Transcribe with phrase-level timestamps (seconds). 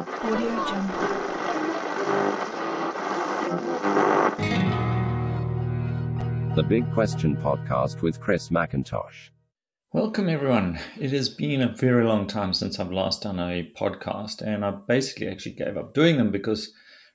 [0.00, 1.00] Audio Jungle.
[6.56, 9.28] The Big Question Podcast with Chris MacIntosh.
[9.92, 10.78] Welcome, everyone.
[10.98, 14.70] It has been a very long time since I've last done a podcast, and I
[14.70, 16.72] basically actually gave up doing them because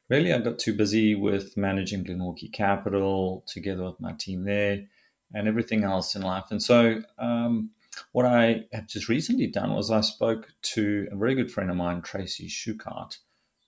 [0.08, 4.84] really I got too busy with managing Glenorchy Capital together with my team there
[5.34, 6.46] and everything else in life.
[6.52, 7.72] And so, um,
[8.12, 11.78] what I have just recently done was I spoke to a very good friend of
[11.78, 13.18] mine, Tracy Shuchart,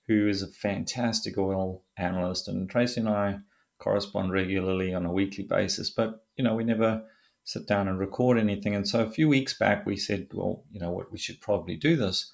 [0.07, 2.48] who is a fantastic oil analyst.
[2.48, 3.40] And Tracy and I
[3.80, 7.04] correspond regularly on a weekly basis, but you know, we never
[7.44, 8.76] sit down and record anything.
[8.76, 11.76] And so a few weeks back, we said, well, you know what, we should probably
[11.76, 12.32] do this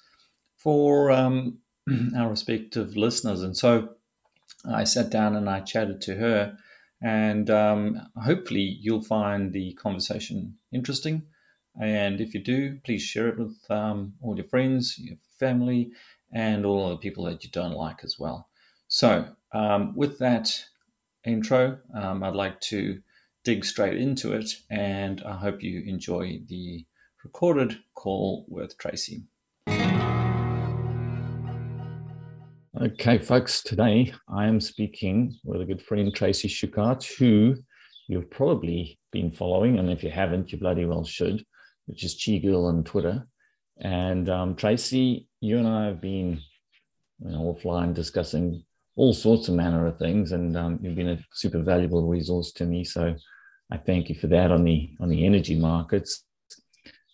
[0.56, 1.58] for um,
[2.16, 3.42] our respective listeners.
[3.42, 3.90] And so
[4.68, 6.56] I sat down and I chatted to her.
[7.02, 11.24] And um, hopefully, you'll find the conversation interesting.
[11.80, 15.90] And if you do, please share it with um, all your friends, your family,
[16.32, 18.48] and all the people that you don't like as well.
[18.88, 20.64] So, um, with that
[21.24, 23.00] intro, um, I'd like to
[23.44, 26.84] dig straight into it, and I hope you enjoy the
[27.24, 29.24] recorded call with Tracy.
[32.80, 37.56] Okay, folks, today I am speaking with a good friend, Tracy Shuchart, who
[38.08, 41.44] you've probably been following, and if you haven't, you bloody well should,
[41.86, 43.26] which is Chi Girl on Twitter.
[43.78, 46.40] And um, Tracy, you and I have been
[47.20, 48.64] you know, offline discussing
[48.96, 52.64] all sorts of manner of things, and um, you've been a super valuable resource to
[52.64, 52.84] me.
[52.84, 53.14] So
[53.70, 56.24] I thank you for that on the on the energy markets.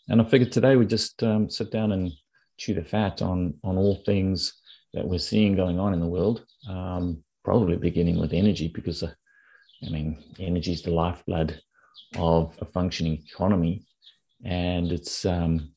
[0.09, 2.13] And I figured today we just um, sit down and
[2.59, 4.61] chew the fat on on all things
[4.93, 6.45] that we're seeing going on in the world.
[6.69, 9.13] Um, probably beginning with energy, because uh,
[9.87, 11.59] I mean, energy is the lifeblood
[12.17, 13.87] of a functioning economy,
[14.45, 15.73] and it's um,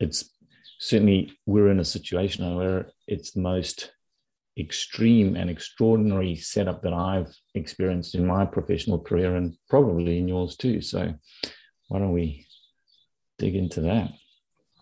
[0.00, 0.30] it's
[0.78, 3.92] certainly we're in a situation where it's the most
[4.58, 10.56] extreme and extraordinary setup that I've experienced in my professional career and probably in yours
[10.56, 10.80] too.
[10.80, 11.14] So,
[11.88, 12.46] why don't we
[13.38, 14.10] dig into that?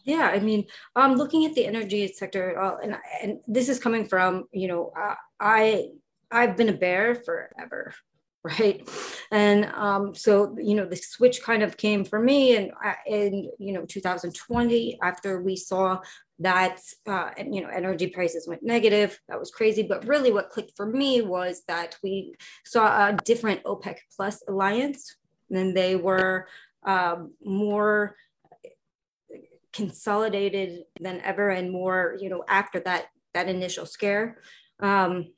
[0.05, 4.07] Yeah, I mean, um, looking at the energy sector, uh, and and this is coming
[4.07, 5.89] from you know, uh, I
[6.31, 7.93] I've been a bear forever,
[8.47, 8.89] right?
[9.31, 12.73] And um, so you know, the switch kind of came for me, and
[13.07, 16.01] in you know, 2020 after we saw
[16.39, 20.77] that uh, you know energy prices went negative that was crazy but really what clicked
[20.77, 25.17] for me was that we saw a different opec plus alliance
[25.51, 26.47] and they were
[26.85, 28.17] um, more
[29.73, 34.39] consolidated than ever and more you know after that that initial scare
[34.81, 35.33] um,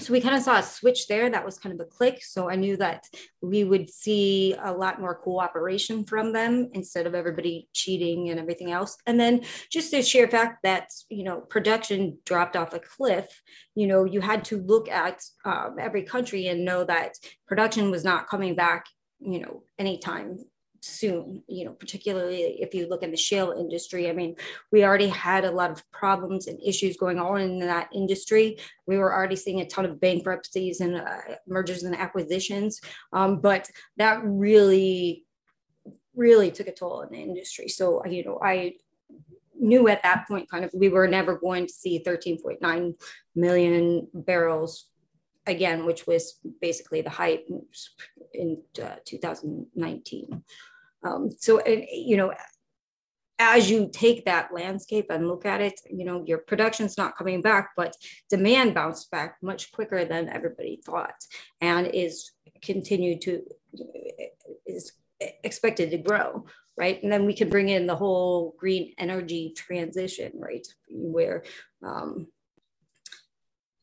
[0.00, 2.22] so we kind of saw a switch there that was kind of a click.
[2.22, 3.04] So i knew that
[3.40, 8.70] we would see a lot more cooperation from them instead of everybody cheating and everything
[8.70, 8.98] else.
[9.06, 13.26] And then just the sheer fact that you know production dropped off a cliff
[13.74, 17.14] you know you had to look at um, every country and know that
[17.46, 18.86] production was not coming back
[19.20, 20.38] you know anytime
[20.86, 24.08] soon, you know, particularly if you look in the shale industry.
[24.08, 24.36] I mean,
[24.72, 28.58] we already had a lot of problems and issues going on in that industry.
[28.86, 32.80] We were already seeing a ton of bankruptcies and uh, mergers and acquisitions,
[33.12, 35.24] um, but that really,
[36.14, 37.68] really took a toll on the industry.
[37.68, 38.74] So, you know, I
[39.58, 42.94] knew at that point kind of we were never going to see 13.9
[43.34, 44.86] million barrels
[45.46, 47.44] again, which was basically the height
[48.32, 50.42] in uh, 2019.
[51.06, 52.32] Um, so, you know,
[53.38, 57.42] as you take that landscape and look at it, you know, your production's not coming
[57.42, 57.94] back, but
[58.30, 61.14] demand bounced back much quicker than everybody thought
[61.60, 63.42] and is continued to,
[64.66, 64.92] is
[65.44, 66.46] expected to grow,
[66.78, 67.02] right?
[67.02, 70.66] And then we can bring in the whole green energy transition, right?
[70.88, 71.44] Where
[71.82, 72.28] um,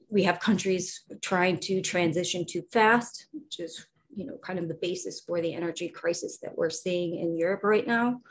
[0.09, 4.79] we have countries trying to transition too fast, which is you know kind of the
[4.81, 8.21] basis for the energy crisis that we're seeing in Europe right now.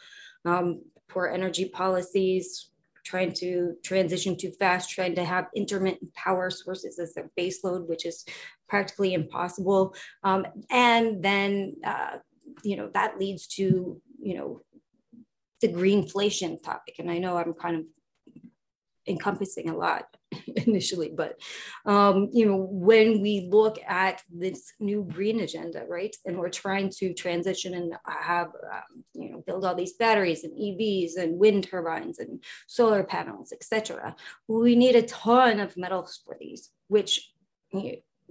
[0.45, 2.71] Um, poor energy policies,
[3.05, 8.07] trying to transition too fast, trying to have intermittent power sources as their baseload, which
[8.07, 8.25] is
[8.69, 9.95] practically impossible.
[10.25, 12.19] Um, and then uh,
[12.63, 14.63] you know that leads to you know
[15.61, 16.97] the greenflation topic.
[16.99, 17.85] And I know I'm kind of
[19.07, 20.05] encompassing a lot
[20.67, 21.41] initially but
[21.87, 26.91] um, you know when we look at this new green agenda right and we're trying
[26.91, 31.65] to transition and have um, you know build all these batteries and evs and wind
[31.65, 34.15] turbines and solar panels etc
[34.49, 37.33] we need a ton of metals for these which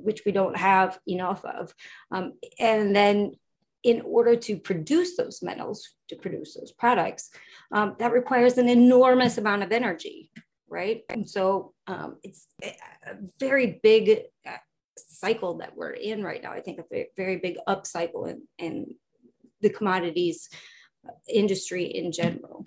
[0.04, 1.74] which we don't have enough of.
[2.12, 3.34] Um, and then
[3.84, 7.32] in order to produce those metals to produce those products
[7.72, 10.30] um, that requires an enormous amount of energy
[10.72, 11.04] right?
[11.10, 14.58] And so um, it's a very big uh,
[14.98, 16.54] cycle that we're in right now.
[16.54, 18.96] I think a very big up cycle in, in
[19.62, 20.50] the commodities
[21.28, 22.66] industry in general.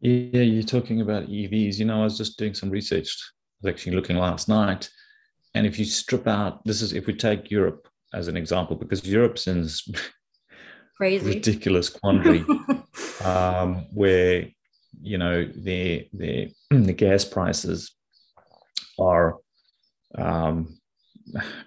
[0.00, 1.78] Yeah, you're talking about EVs.
[1.78, 3.08] You know, I was just doing some research.
[3.08, 4.88] I was actually looking last night.
[5.54, 9.04] And if you strip out, this is if we take Europe as an example, because
[9.04, 9.90] Europe's in this
[10.96, 12.44] crazy ridiculous quandary
[13.24, 14.46] um, where
[15.02, 17.94] you know the the the gas prices
[18.98, 19.36] are
[20.16, 20.78] um,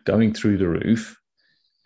[0.05, 1.17] going through the roof.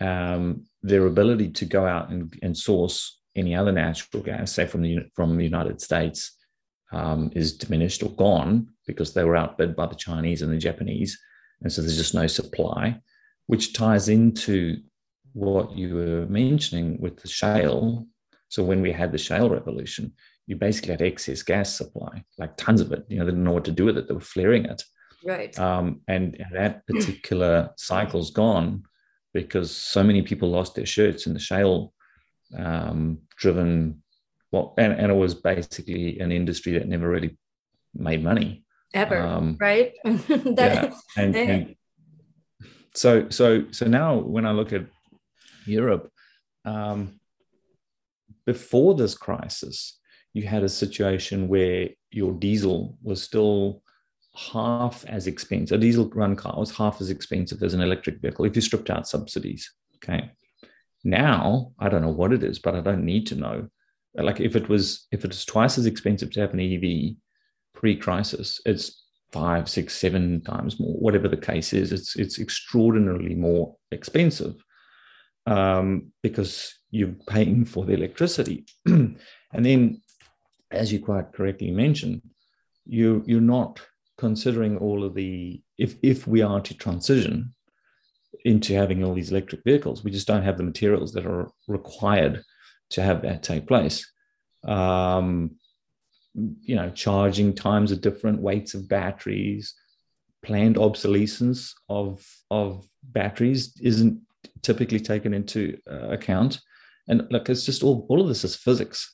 [0.02, 4.82] Um, their ability to go out and, and source any other natural gas, say from
[4.82, 6.32] the from the United States,
[6.92, 11.20] um, is diminished or gone because they were outbid by the Chinese and the Japanese,
[11.62, 13.00] and so there's just no supply,
[13.48, 14.78] which ties into
[15.34, 18.08] what you were mentioning with the shale.
[18.48, 20.14] So when we had the shale revolution,
[20.48, 23.06] you basically had excess gas supply, like tons of it.
[23.08, 24.84] You know, they didn't know what to do with it; they were flaring it.
[25.26, 25.58] Right.
[25.60, 28.84] Um, and that particular cycle's gone
[29.34, 31.94] because so many people lost their shirts in the shale
[32.58, 34.02] um, driven
[34.52, 37.38] well and, and it was basically an industry that never really
[37.94, 38.64] made money
[38.94, 40.94] ever um, right that, yeah.
[41.18, 41.76] and, and,
[42.94, 44.86] so so so now when i look at
[45.66, 46.10] europe
[46.64, 47.20] um,
[48.46, 50.00] before this crisis
[50.36, 53.82] you had a situation where your diesel was still
[54.36, 55.78] half as expensive.
[55.78, 58.90] A diesel run car was half as expensive as an electric vehicle if you stripped
[58.90, 59.74] out subsidies.
[59.96, 60.30] Okay.
[61.06, 63.70] Now I don't know what it is, but I don't need to know.
[64.14, 67.16] Like if it was if it was twice as expensive to have an EV
[67.74, 70.96] pre-crisis, it's five, six, seven times more.
[70.96, 74.56] Whatever the case is, it's it's extraordinarily more expensive
[75.46, 78.66] um, because you're paying for the electricity.
[78.86, 79.18] and
[79.54, 80.02] then
[80.76, 82.22] as you quite correctly mentioned,
[82.86, 83.82] you you're not
[84.18, 87.54] considering all of the if if we are to transition
[88.44, 92.44] into having all these electric vehicles, we just don't have the materials that are required
[92.92, 94.10] to have that take place.
[94.68, 95.56] Um,
[96.62, 99.74] you know, charging times are different, weights of batteries,
[100.44, 104.22] planned obsolescence of of batteries isn't
[104.62, 106.62] typically taken into uh, account,
[107.08, 109.14] and like it's just all all of this is physics.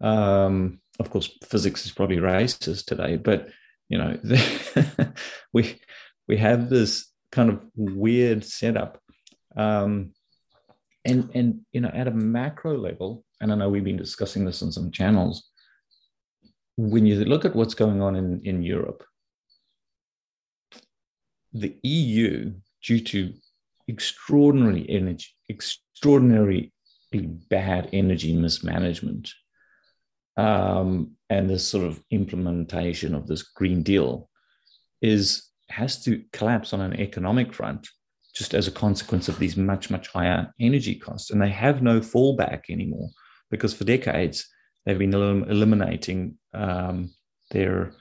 [0.00, 3.48] Um, of course, physics is probably racist today, but
[3.88, 4.18] you know,
[5.52, 5.80] we
[6.26, 9.00] we have this kind of weird setup,
[9.56, 10.12] um,
[11.04, 14.62] and and you know, at a macro level, and I know we've been discussing this
[14.62, 15.48] on some channels.
[16.76, 19.04] When you look at what's going on in in Europe,
[21.52, 22.52] the EU,
[22.82, 23.32] due to
[23.86, 26.72] extraordinary energy, extraordinarily
[27.48, 29.32] bad energy mismanagement,
[30.38, 34.30] um, and this sort of implementation of this Green Deal
[35.02, 37.86] is has to collapse on an economic front
[38.34, 42.00] just as a consequence of these much much higher energy costs, and they have no
[42.00, 43.10] fallback anymore
[43.50, 44.48] because for decades
[44.86, 47.10] they've been elim- eliminating um,
[47.50, 47.92] their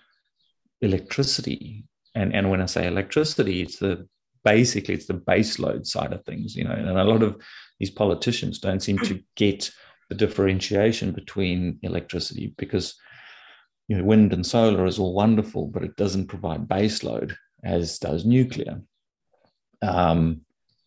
[0.81, 4.07] electricity, and and when I say electricity, it's the
[4.44, 7.42] basically it's the base load side of things, you know, and a lot of
[7.80, 9.72] these politicians don't seem to get
[10.09, 12.95] the differentiation between electricity because
[13.88, 18.25] you know wind and solar is all wonderful, but it doesn't provide baseload as does
[18.25, 18.82] nuclear.
[19.82, 20.41] Um,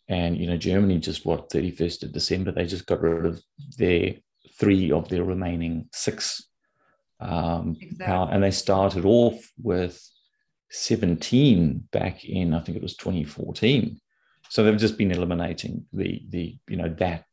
[0.09, 3.43] and you know Germany just what 31st of December they just got rid of
[3.79, 4.15] their
[4.59, 6.47] three of their remaining six
[7.21, 8.07] um, exactly.
[8.07, 10.03] power, and they started off with
[10.71, 14.01] 17 back in I think it was 2014.
[14.49, 17.25] So they've just been eliminating the the you know that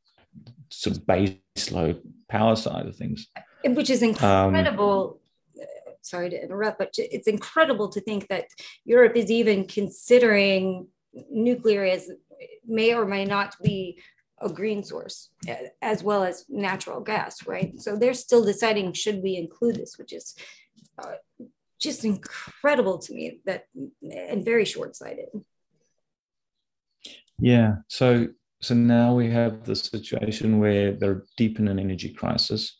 [0.69, 3.27] sort of base load power side of things.
[3.63, 5.19] Which is um, incredible.
[5.59, 5.67] Um,
[6.01, 8.45] sorry to interrupt, but it's incredible to think that
[8.85, 10.87] Europe is even considering
[11.29, 12.09] nuclear as
[12.65, 14.01] may or may not be
[14.39, 15.29] a green source
[15.81, 17.79] as well as natural gas, right?
[17.81, 20.35] So they're still deciding should we include this, which is
[20.99, 21.15] uh,
[21.79, 23.65] just incredible to me that
[24.01, 25.29] and very short-sighted.
[27.39, 27.77] Yeah.
[27.87, 28.27] So
[28.61, 32.77] so now we have the situation where they're deep in an energy crisis.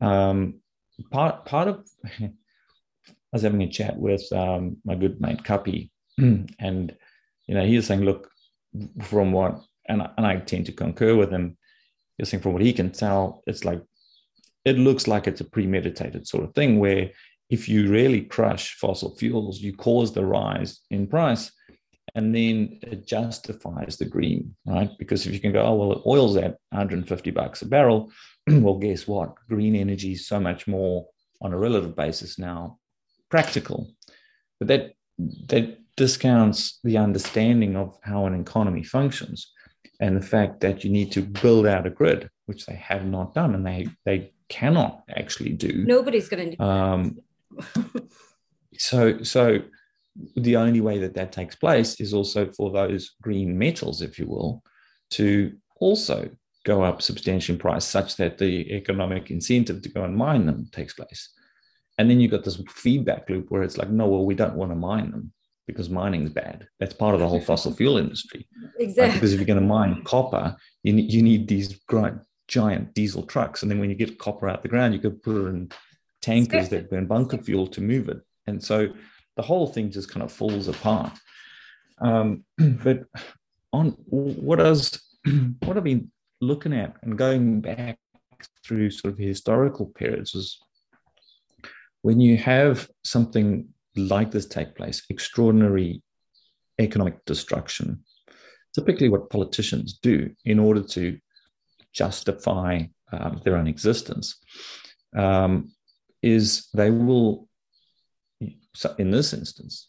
[0.00, 0.60] Um,
[1.10, 1.86] part part of
[2.20, 2.30] I
[3.32, 6.96] was having a chat with um, my good mate Kapi, and
[7.46, 8.30] you know he was saying, look,
[9.02, 11.56] from what and and I tend to concur with him.
[12.16, 13.82] He's saying from what he can tell, it's like
[14.64, 17.10] it looks like it's a premeditated sort of thing where
[17.48, 21.50] if you really crush fossil fuels, you cause the rise in price
[22.18, 24.90] and then it justifies the green, right?
[24.98, 28.10] Because if you can go, oh well, oil's at 150 bucks a barrel,
[28.48, 29.36] well, guess what?
[29.48, 31.06] Green energy is so much more
[31.40, 32.80] on a relative basis now
[33.30, 33.88] practical.
[34.58, 34.92] But that
[35.46, 39.52] that discounts the understanding of how an economy functions
[40.00, 43.32] and the fact that you need to build out a grid, which they have not
[43.32, 45.84] done and they they cannot actually do.
[45.86, 46.62] Nobody's going to do.
[46.64, 47.18] Um,
[48.76, 49.60] so so
[50.36, 54.26] the only way that that takes place is also for those green metals, if you
[54.26, 54.62] will,
[55.10, 56.30] to also
[56.64, 60.68] go up substantially in price, such that the economic incentive to go and mine them
[60.72, 61.30] takes place.
[61.98, 64.70] And then you've got this feedback loop where it's like, no, well, we don't want
[64.70, 65.32] to mine them
[65.66, 66.66] because mining's bad.
[66.78, 68.46] That's part of the whole fossil fuel industry.
[68.78, 69.02] Exactly.
[69.02, 69.14] Right?
[69.14, 71.78] Because if you're going to mine copper, you need, you need these
[72.46, 73.62] giant diesel trucks.
[73.62, 75.70] And then when you get copper out of the ground, you could put it in
[76.22, 78.20] tankers that burn bunker fuel to move it.
[78.46, 78.88] And so
[79.38, 81.12] the whole thing just kind of falls apart.
[82.00, 83.04] Um, but
[83.72, 85.00] on what I was,
[85.64, 87.98] what I've been looking at and going back
[88.64, 90.58] through sort of historical periods was
[92.02, 96.02] when you have something like this take place, extraordinary
[96.80, 98.04] economic destruction,
[98.74, 101.18] typically what politicians do in order to
[101.92, 104.36] justify um, their own existence
[105.16, 105.72] um,
[106.22, 107.47] is they will,
[108.40, 109.88] in this instance,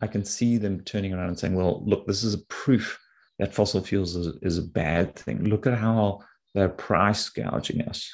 [0.00, 2.98] I can see them turning around and saying, well, look, this is a proof
[3.38, 5.44] that fossil fuels is, is a bad thing.
[5.44, 6.20] Look at how
[6.54, 8.08] they're price gouging us.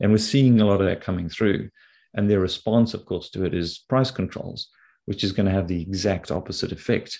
[0.00, 1.70] And we're seeing a lot of that coming through.
[2.14, 4.68] And their response, of course, to it is price controls,
[5.06, 7.18] which is going to have the exact opposite effect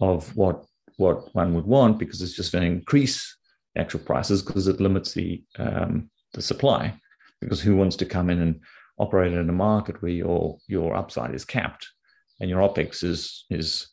[0.00, 0.64] of what,
[0.96, 3.36] what one would want because it's just going to increase
[3.76, 6.94] actual prices because it limits the, um, the supply.
[7.40, 8.60] Because who wants to come in and
[8.98, 11.88] operate in a market where your, your upside is capped
[12.40, 13.88] and your OPEX is, is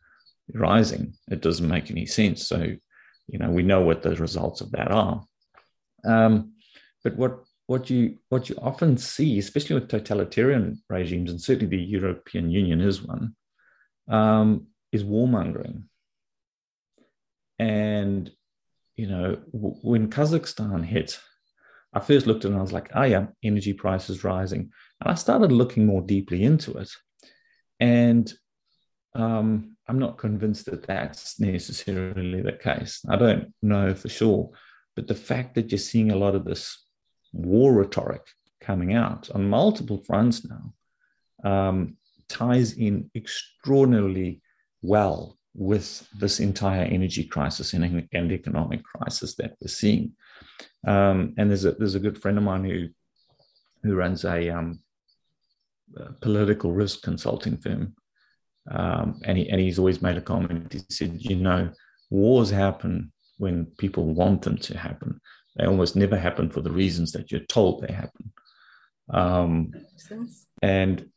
[0.54, 1.14] rising?
[1.30, 2.48] It doesn't make any sense.
[2.48, 2.76] So,
[3.28, 5.24] you know, we know what the results of that are.
[6.06, 6.54] Um,
[7.04, 11.84] but what what you what you often see, especially with totalitarian regimes, and certainly the
[11.84, 13.36] European Union is one,
[14.08, 15.84] um, is warmongering.
[17.58, 18.32] And
[18.96, 21.20] you know, w- when Kazakhstan hit,
[21.96, 24.70] I first looked at it and I was like, oh yeah, energy prices rising.
[25.02, 26.90] And I started looking more deeply into it.
[27.80, 28.32] And
[29.16, 33.00] um, I'm not convinced that that's necessarily the case.
[33.10, 34.52] I don't know for sure.
[34.96, 36.86] But the fact that you're seeing a lot of this
[37.32, 38.22] war rhetoric
[38.62, 40.74] coming out on multiple fronts now
[41.50, 41.98] um,
[42.28, 44.42] ties in extraordinarily
[44.82, 50.12] well with this entire energy crisis and, and economic crisis that we're seeing.
[50.86, 52.90] Um, and there's a there's a good friend of mine who
[53.84, 54.80] who runs a, um,
[55.98, 57.96] a political risk consulting firm,
[58.70, 60.74] um, and he and he's always made a comment.
[60.74, 61.72] He said, you know,
[62.10, 65.20] wars happen when people want them to happen.
[65.56, 68.34] They almost never happen for the reasons that you're told they happen.
[69.10, 69.72] Um,
[70.62, 71.10] and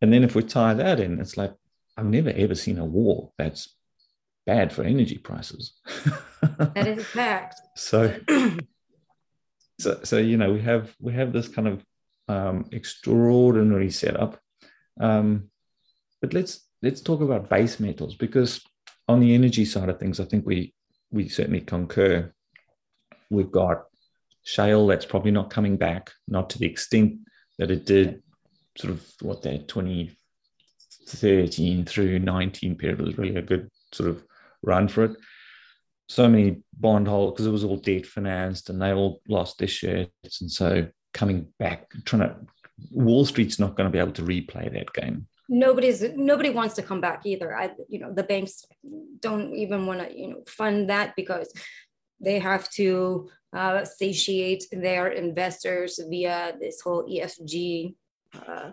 [0.00, 1.52] and then if we tie that in, it's like
[1.96, 3.74] I've never ever seen a war that's
[4.46, 5.74] bad for energy prices.
[6.58, 7.60] that is a fact.
[7.76, 8.14] So,
[9.78, 11.84] so, so you know, we have we have this kind of
[12.28, 14.38] um, extraordinary setup.
[15.00, 15.50] Um,
[16.20, 18.60] but let's let's talk about base metals because
[19.08, 20.74] on the energy side of things, I think we
[21.10, 22.32] we certainly concur
[23.30, 23.84] we've got
[24.42, 27.18] shale that's probably not coming back, not to the extent
[27.58, 28.22] that it did
[28.76, 34.24] sort of what that 2013 through 19 period was really a good sort of
[34.62, 35.16] run for it.
[36.08, 39.68] So many bond holders, because it was all debt financed and they all lost their
[39.68, 40.08] shares.
[40.40, 42.36] And so coming back, trying to,
[42.90, 46.82] Wall Street's not going to be able to replay that game nobody's nobody wants to
[46.82, 48.64] come back either i you know the banks
[49.20, 51.52] don't even want to you know fund that because
[52.20, 57.94] they have to uh, satiate their investors via this whole ESG
[58.46, 58.70] uh,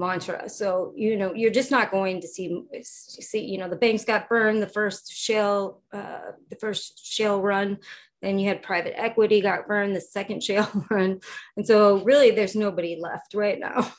[0.00, 0.48] mantra.
[0.48, 4.28] So you know you're just not going to see see you know the banks got
[4.28, 7.78] burned the first shale uh, the first shale run.
[8.22, 11.20] Then you had private equity got burned the second shale run,
[11.56, 13.92] and so really there's nobody left right now.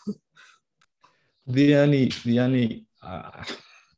[1.47, 3.43] the only the only uh,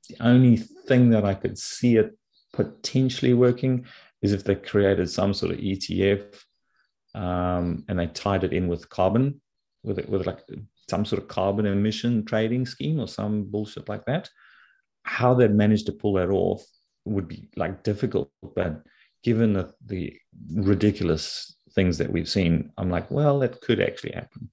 [0.09, 2.15] the only thing that I could see it
[2.51, 3.85] potentially working
[4.21, 6.43] is if they created some sort of ETF
[7.15, 9.41] um, and they tied it in with carbon,
[9.83, 10.39] with it, with like
[10.89, 14.29] some sort of carbon emission trading scheme or some bullshit like that.
[15.03, 16.63] How they managed to pull that off
[17.05, 18.83] would be like difficult, but
[19.23, 20.17] given the, the
[20.53, 24.49] ridiculous things that we've seen, I'm like, well, that could actually happen.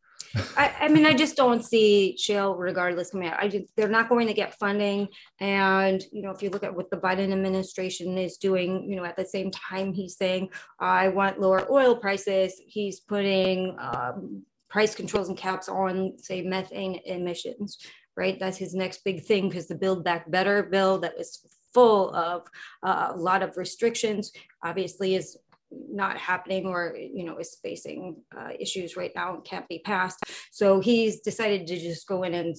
[0.57, 3.41] I, I, mean, I just don't see shale regardless coming out.
[3.41, 5.09] I just, they're not going to get funding.
[5.41, 9.05] And, you know, if you look at what the Biden administration is doing, you know,
[9.05, 12.61] at the same time, he's saying, I want lower oil prices.
[12.65, 17.79] He's putting um, price controls and caps on, say, methane emissions,
[18.17, 18.39] right?
[18.39, 22.47] That's his next big thing because the Build Back Better bill that was full of
[22.83, 24.33] uh, a lot of restrictions
[24.65, 25.37] obviously is
[25.71, 30.19] not happening or you know is facing uh, issues right now and can't be passed
[30.51, 32.57] so he's decided to just go in and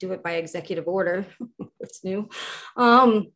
[0.00, 1.24] do it by executive order
[1.78, 2.28] what's new
[2.76, 3.28] um,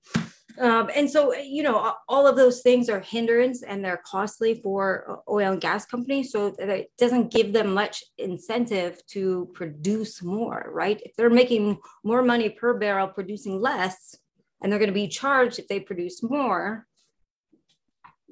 [0.57, 5.23] um, and so, you know, all of those things are hindrance and they're costly for
[5.29, 6.33] uh, oil and gas companies.
[6.33, 11.01] So it doesn't give them much incentive to produce more, right?
[11.05, 14.17] If they're making more money per barrel producing less,
[14.61, 16.87] and they're going to be charged if they produce more,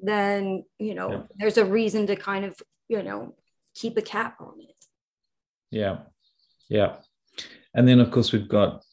[0.01, 1.21] then, you know, yeah.
[1.37, 2.59] there's a reason to kind of,
[2.89, 3.35] you know,
[3.73, 4.75] keep a cap on it.
[5.71, 5.99] Yeah.
[6.67, 6.97] Yeah.
[7.73, 8.83] And then, of course, we've got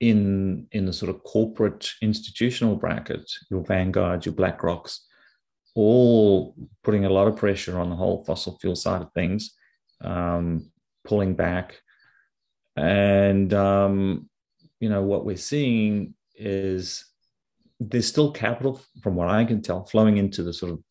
[0.00, 5.00] in in the sort of corporate institutional bracket, your Vanguard, your BlackRocks,
[5.74, 9.54] all putting a lot of pressure on the whole fossil fuel side of things,
[10.02, 10.70] um,
[11.04, 11.80] pulling back,
[12.76, 14.28] and um,
[14.80, 17.04] you know what we're seeing is
[17.80, 20.82] there's still capital, from what I can tell, flowing into the sort of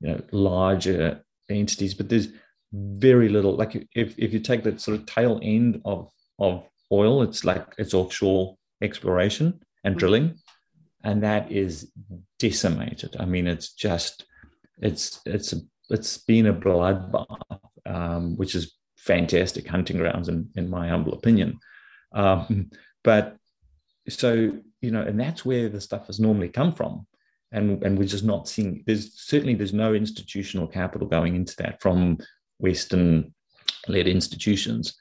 [0.00, 2.28] you know larger entities, but there's
[2.72, 3.56] very little.
[3.56, 7.22] Like if if you take the sort of tail end of of oil.
[7.22, 9.98] It's like it's offshore exploration and mm-hmm.
[9.98, 10.38] drilling,
[11.04, 11.90] and that is
[12.38, 13.16] decimated.
[13.18, 14.24] I mean, it's just
[14.80, 15.54] it's it's
[15.90, 21.58] it's been a bloodbath, um, which is fantastic hunting grounds in in my humble opinion.
[22.12, 22.70] Um,
[23.04, 23.36] but
[24.08, 27.06] so you know, and that's where the stuff has normally come from.
[27.52, 31.80] And, and we're just not seeing there's certainly there's no institutional capital going into that
[31.80, 32.18] from
[32.58, 33.34] Western
[33.88, 34.94] led institutions.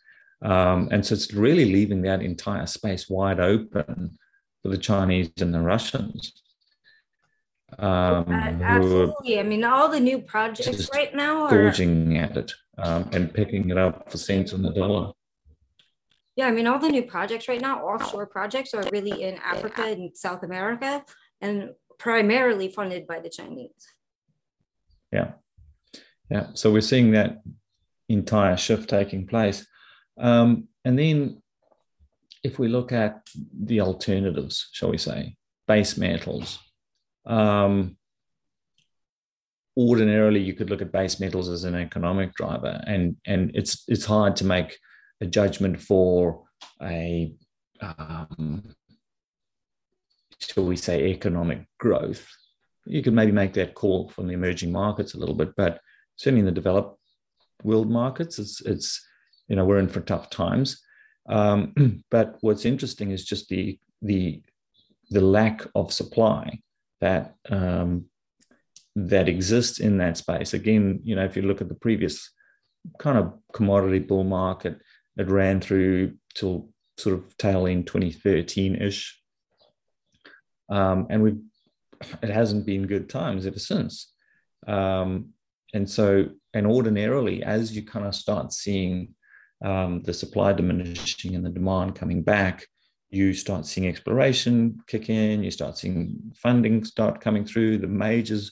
[0.45, 4.15] Um, and so it's really leaving that entire space wide open
[4.61, 6.33] for the Chinese and the Russians.
[7.79, 9.39] Um, absolutely.
[9.39, 13.71] I mean, all the new projects right now are gorging at it um, and picking
[13.71, 15.13] it up for cents on the dollar.
[16.35, 19.83] Yeah, I mean, all the new projects right now, offshore projects, are really in Africa
[19.83, 21.03] and South America
[21.41, 23.71] and primarily funded by the Chinese.
[25.11, 25.31] Yeah.
[26.29, 26.47] Yeah.
[26.53, 27.41] So we're seeing that
[28.09, 29.65] entire shift taking place.
[30.17, 31.41] Um, and then
[32.43, 35.35] if we look at the alternatives, shall we say,
[35.67, 36.59] base metals,
[37.25, 37.97] um,
[39.77, 44.05] ordinarily you could look at base metals as an economic driver, and and it's it's
[44.05, 44.77] hard to make
[45.21, 46.43] a judgment for
[46.81, 47.33] a
[47.81, 48.75] um,
[50.39, 52.27] shall we say economic growth.
[52.85, 55.79] You could maybe make that call from the emerging markets a little bit, but
[56.15, 56.99] certainly in the developed
[57.63, 59.05] world markets, it's it's
[59.47, 60.81] you know we're in for tough times.
[61.27, 64.41] Um, but what's interesting is just the the
[65.11, 66.59] the lack of supply
[67.01, 68.05] that um,
[68.95, 70.53] that exists in that space.
[70.53, 72.31] Again you know if you look at the previous
[72.99, 74.79] kind of commodity bull market
[75.17, 79.19] it ran through till sort of tail end 2013-ish
[80.69, 81.35] um, and we
[82.21, 84.11] it hasn't been good times ever since.
[84.67, 85.29] Um,
[85.73, 89.14] and so and ordinarily as you kind of start seeing
[89.63, 92.67] um, the supply diminishing and the demand coming back,
[93.09, 97.77] you start seeing exploration kick in, you start seeing funding start coming through.
[97.77, 98.51] The majors,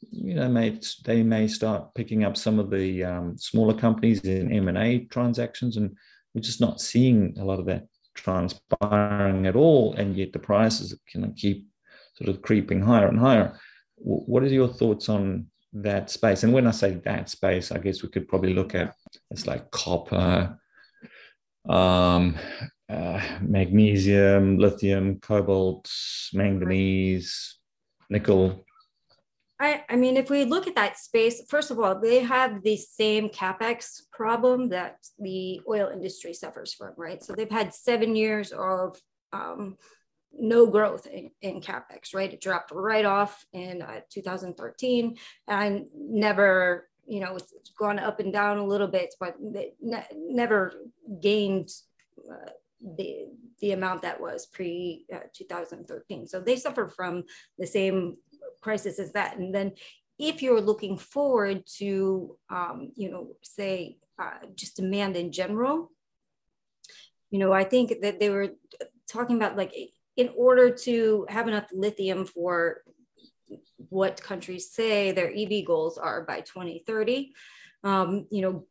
[0.00, 4.52] you know, may, they may start picking up some of the um, smaller companies in
[4.52, 5.96] M&A transactions, and
[6.34, 10.98] we're just not seeing a lot of that transpiring at all, and yet the prices
[11.08, 11.66] can keep
[12.14, 13.58] sort of creeping higher and higher.
[13.96, 16.42] What are your thoughts on that space.
[16.42, 18.94] And when I say that space, I guess we could probably look at
[19.30, 20.58] it's like copper,
[21.68, 22.36] um,
[22.88, 25.90] uh, magnesium, lithium, cobalt,
[26.32, 27.58] manganese,
[28.08, 28.64] nickel.
[29.60, 32.78] I, I mean, if we look at that space, first of all, they have the
[32.78, 37.22] same capex problem that the oil industry suffers from, right?
[37.22, 38.98] So they've had seven years of
[39.34, 39.76] um,
[40.38, 42.32] no growth in, in capex, right?
[42.32, 45.16] It dropped right off in uh, 2013
[45.48, 49.74] and never, you know, it's gone up and down a little bit, but ne-
[50.14, 50.74] never
[51.20, 51.70] gained
[52.30, 52.50] uh,
[52.96, 53.26] the
[53.60, 56.26] the amount that was pre uh, 2013.
[56.26, 57.24] So they suffer from
[57.58, 58.16] the same
[58.62, 59.36] crisis as that.
[59.36, 59.72] And then
[60.18, 65.90] if you're looking forward to, um, you know, say uh, just demand in general,
[67.30, 68.48] you know, I think that they were
[69.08, 69.72] talking about like
[70.16, 72.82] in order to have enough lithium for
[73.88, 77.32] what countries say their EV goals are by 2030,
[77.84, 78.66] um, you know,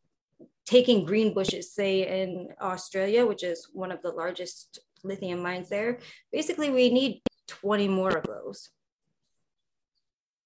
[0.66, 6.00] taking Greenbushes, say in Australia, which is one of the largest lithium mines there,
[6.32, 8.70] basically we need 20 more of those.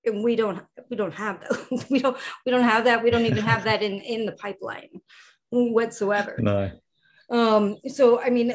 [0.05, 1.85] And we don't we don't have that.
[1.89, 3.03] we don't we don't have that.
[3.03, 4.89] We don't even have that in in the pipeline.
[5.49, 6.37] whatsoever.
[6.41, 6.71] No.
[7.29, 8.53] Um, so I mean,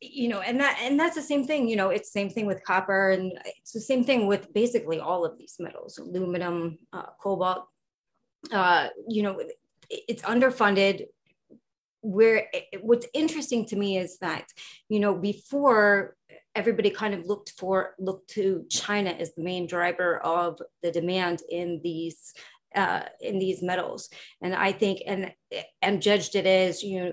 [0.00, 1.68] you know, and that and that's the same thing.
[1.68, 5.00] You know, it's the same thing with copper, and it's the same thing with basically
[5.00, 7.66] all of these metals, aluminum, uh, cobalt.
[8.52, 9.42] Uh, you know,
[9.90, 11.06] it's underfunded.
[12.00, 14.46] Where it, what's interesting to me is that
[14.88, 16.16] you know before
[16.54, 21.42] everybody kind of looked for looked to China as the main driver of the demand
[21.50, 22.32] in these
[22.76, 25.32] uh, in these metals, and I think and
[25.82, 27.12] and judged it as you know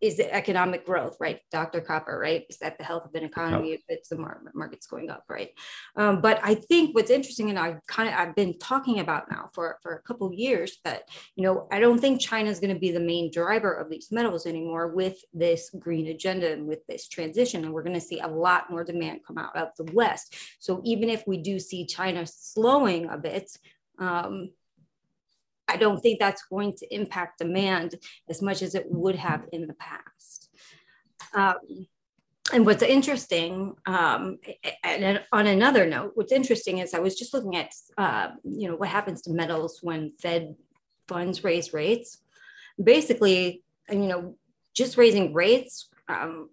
[0.00, 1.40] is the economic growth, right?
[1.50, 1.80] Dr.
[1.80, 2.44] Copper, right?
[2.50, 4.16] Is that the health of an economy if it's the
[4.54, 5.50] market's going up, right?
[5.96, 9.48] Um, but I think what's interesting, and I kind of I've been talking about now
[9.54, 11.02] for for a couple years that
[11.34, 14.08] you know I don't think China is going to be the main driver of these
[14.10, 18.20] metals anymore with this green agenda and with this transition, and we're going to see
[18.20, 20.36] a lot more demand come out of the West.
[20.58, 23.50] So even if we do see China slowing a bit.
[23.98, 24.50] Um,
[25.68, 27.96] I don't think that's going to impact demand
[28.28, 30.48] as much as it would have in the past.
[31.34, 31.56] Um,
[32.52, 34.38] and what's interesting, um,
[34.84, 38.76] and on another note, what's interesting is I was just looking at, uh, you know,
[38.76, 40.54] what happens to metals when Fed
[41.08, 42.18] funds raise rates.
[42.82, 44.36] Basically, you know,
[44.74, 46.50] just raising rates, um,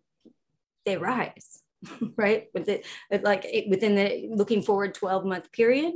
[0.85, 1.61] they rise,
[2.15, 2.47] right?
[2.55, 2.85] With it,
[3.21, 5.93] like within the looking forward 12 month period,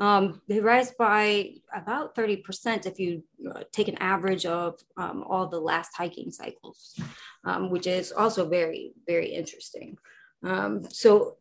[0.00, 3.22] um, they rise by about 30% if you
[3.54, 6.98] uh, take an average of um, all the last hiking cycles,
[7.44, 9.98] um, which is also very, very interesting.
[10.42, 11.36] Um, so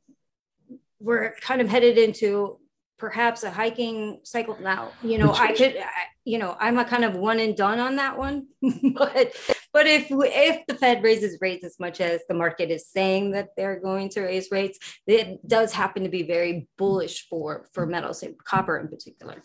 [0.99, 2.59] we're kind of headed into
[2.97, 4.91] perhaps a hiking cycle now.
[5.01, 7.95] You know, I could, I, you know, I'm a kind of one and done on
[7.95, 8.47] that one,
[8.93, 9.33] but
[9.71, 13.49] but if if the Fed raises rates as much as the market is saying that
[13.55, 18.23] they're going to raise rates, it does happen to be very bullish for for metals,
[18.43, 19.41] copper in particular.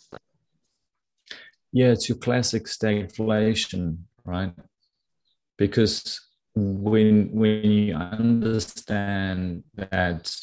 [1.72, 4.52] Yeah, it's your classic stagflation, right?
[5.58, 6.20] Because
[6.54, 10.34] when when you understand that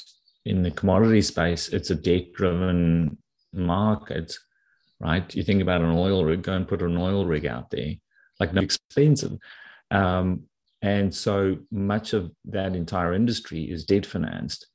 [0.46, 3.17] in the commodity space, it's a debt-driven
[3.54, 4.36] market,
[5.00, 5.34] right?
[5.36, 7.94] You think about an oil rig, go and put an oil rig out there,
[8.39, 9.38] like no expensive.
[9.91, 10.43] Um,
[10.82, 14.67] and so much of that entire industry is debt financed.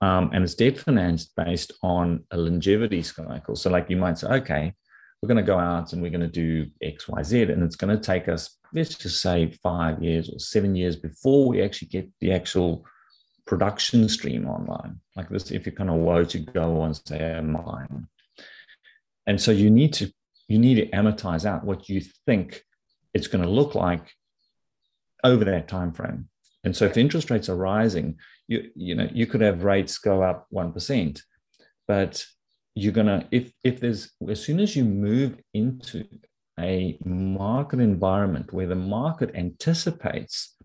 [0.00, 3.56] Um, and it's debt financed based on a longevity cycle.
[3.56, 4.72] So, like you might say, okay,
[5.20, 7.76] we're going to go out and we're going to do X, Y, Z, and it's
[7.76, 11.88] going to take us, let's just say, five years or seven years before we actually
[11.88, 12.84] get the actual
[13.46, 15.00] production stream online.
[15.16, 18.06] Like this, if you're kind of were to go on, say, a mine.
[19.26, 20.12] And so you need to
[20.46, 22.62] you need to amortize out what you think
[23.12, 24.14] it's going to look like
[25.24, 26.28] over that time frame.
[26.64, 30.22] And so if interest rates are rising, you you know you could have rates go
[30.22, 31.22] up one percent,
[31.86, 32.24] but
[32.74, 36.04] you're gonna if if there's as soon as you move into
[36.58, 40.56] a market environment where the market anticipates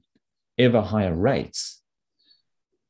[0.58, 1.82] ever higher rates,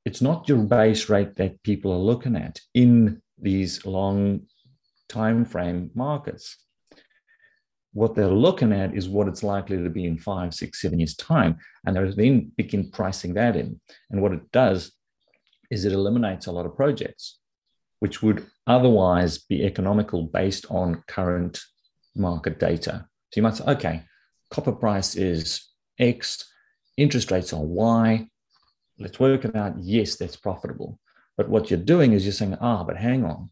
[0.06, 4.42] it's not your base rate that people are looking at in these long
[5.10, 6.58] time frame markets
[7.94, 11.16] what they're looking at is what it's likely to be in five, six, seven years'
[11.16, 11.58] time.
[11.86, 13.80] And they then begin pricing that in.
[14.10, 14.92] And what it does
[15.70, 17.40] is it eliminates a lot of projects,
[18.00, 21.62] which would otherwise be economical based on current
[22.16, 23.08] market data.
[23.32, 24.04] So you might say, okay,
[24.50, 25.68] copper price is
[26.00, 26.44] X,
[26.98, 28.28] interest rates are Y.
[29.00, 29.76] Let's work it out.
[29.80, 31.00] Yes, that's profitable.
[31.38, 33.50] But what you're doing is you're saying, ah, but hang on,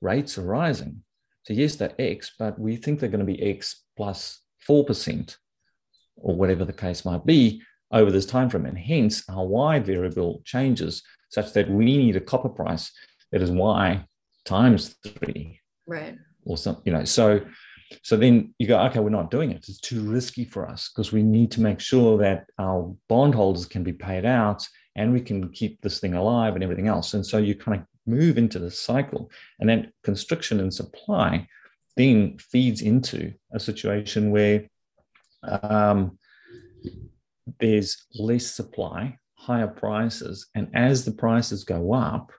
[0.00, 1.02] rates are rising.
[1.44, 5.36] So yes, they're X, but we think they're going to be X plus 4%
[6.16, 8.66] or whatever the case might be over this time frame.
[8.66, 12.92] And hence our Y variable changes such that we need a copper price
[13.32, 14.04] that is Y
[14.44, 15.58] times three.
[15.86, 16.16] Right.
[16.44, 17.40] Or something, you know, so
[18.02, 19.68] so then you go, okay, we're not doing it.
[19.68, 23.82] It's too risky for us because we need to make sure that our bondholders can
[23.82, 27.14] be paid out and we can keep this thing alive and everything else.
[27.14, 29.30] And so you kind of move into the cycle.
[29.60, 31.46] And then constriction and supply
[31.96, 34.64] then feeds into a situation where
[35.42, 36.18] um,
[37.60, 42.32] there's less supply, higher prices, and as the prices go up,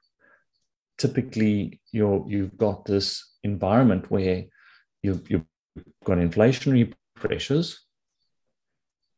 [0.98, 4.46] typically you're you've got this environment where
[5.02, 5.46] you've, you've
[6.04, 7.80] got inflationary pressures,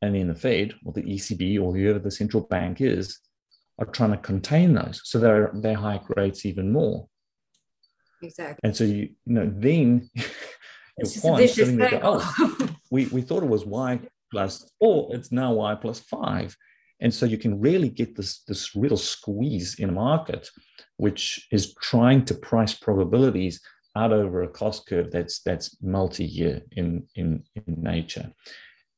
[0.01, 3.19] and then the Fed or the ECB or whoever the central bank is
[3.80, 7.08] are trying to contain those, so they're they hike rates even more.
[8.22, 8.60] Exactly.
[8.64, 10.10] And so you, you know, then
[10.98, 14.00] you're sitting there, oh, we, we thought it was y
[14.32, 16.56] plus four, it's now y plus five.
[17.02, 20.50] And so you can really get this, this real squeeze in a market,
[20.98, 23.60] which is trying to price probabilities
[23.98, 28.32] out over a cost curve that's that's multi-year in, in, in nature.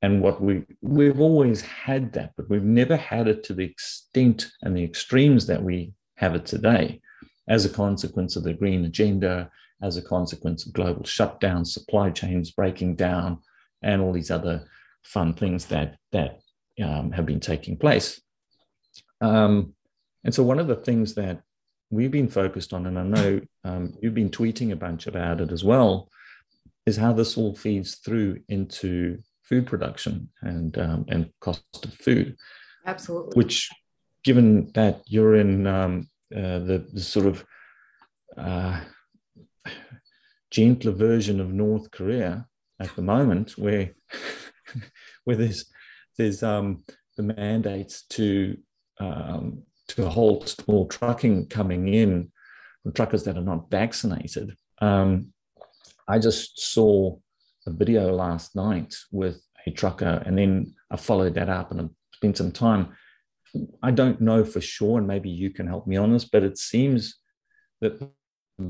[0.01, 4.47] And what we we've always had that, but we've never had it to the extent
[4.61, 7.01] and the extremes that we have it today,
[7.47, 9.49] as a consequence of the green agenda,
[9.81, 13.39] as a consequence of global shutdowns, supply chains breaking down,
[13.81, 14.67] and all these other
[15.03, 16.39] fun things that that
[16.83, 18.21] um, have been taking place.
[19.21, 19.73] Um,
[20.23, 21.41] and so, one of the things that
[21.89, 25.51] we've been focused on, and I know um, you've been tweeting a bunch about it
[25.51, 26.09] as well,
[26.85, 32.35] is how this all feeds through into food production and um, and cost of food.
[32.85, 33.33] Absolutely.
[33.35, 33.69] Which,
[34.23, 37.45] given that you're in um, uh, the, the, sort of
[38.37, 38.81] uh,
[40.51, 42.47] gentler version of North Korea
[42.79, 43.91] at the moment, where
[45.23, 45.65] where there's
[46.17, 46.83] there's um,
[47.15, 48.57] the mandates to
[48.99, 52.31] um, to halt all trucking coming in
[52.83, 54.55] from truckers that are not vaccinated.
[54.79, 55.33] Um,
[56.07, 57.17] I just saw
[57.67, 61.85] a video last night with a trucker, and then I followed that up and I
[62.13, 62.93] spent some time.
[63.81, 66.57] I don't know for sure, and maybe you can help me on this, but it
[66.57, 67.15] seems
[67.81, 68.01] that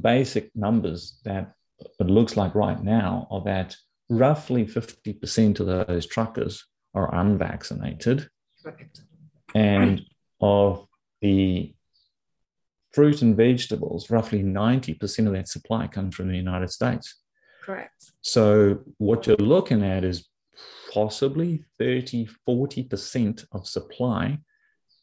[0.02, 1.54] basic numbers that
[2.00, 3.76] it looks like right now are that
[4.10, 8.30] roughly 50% of those truckers are unvaccinated.
[8.64, 9.02] Correct.
[9.54, 10.02] And
[10.42, 10.88] of
[11.22, 11.74] the
[12.92, 17.16] fruit and vegetables, roughly 90% of that supply comes from the United States.
[17.68, 18.14] Correct.
[18.22, 20.26] So what you're looking at is
[20.94, 24.40] possibly 30, 40% of supply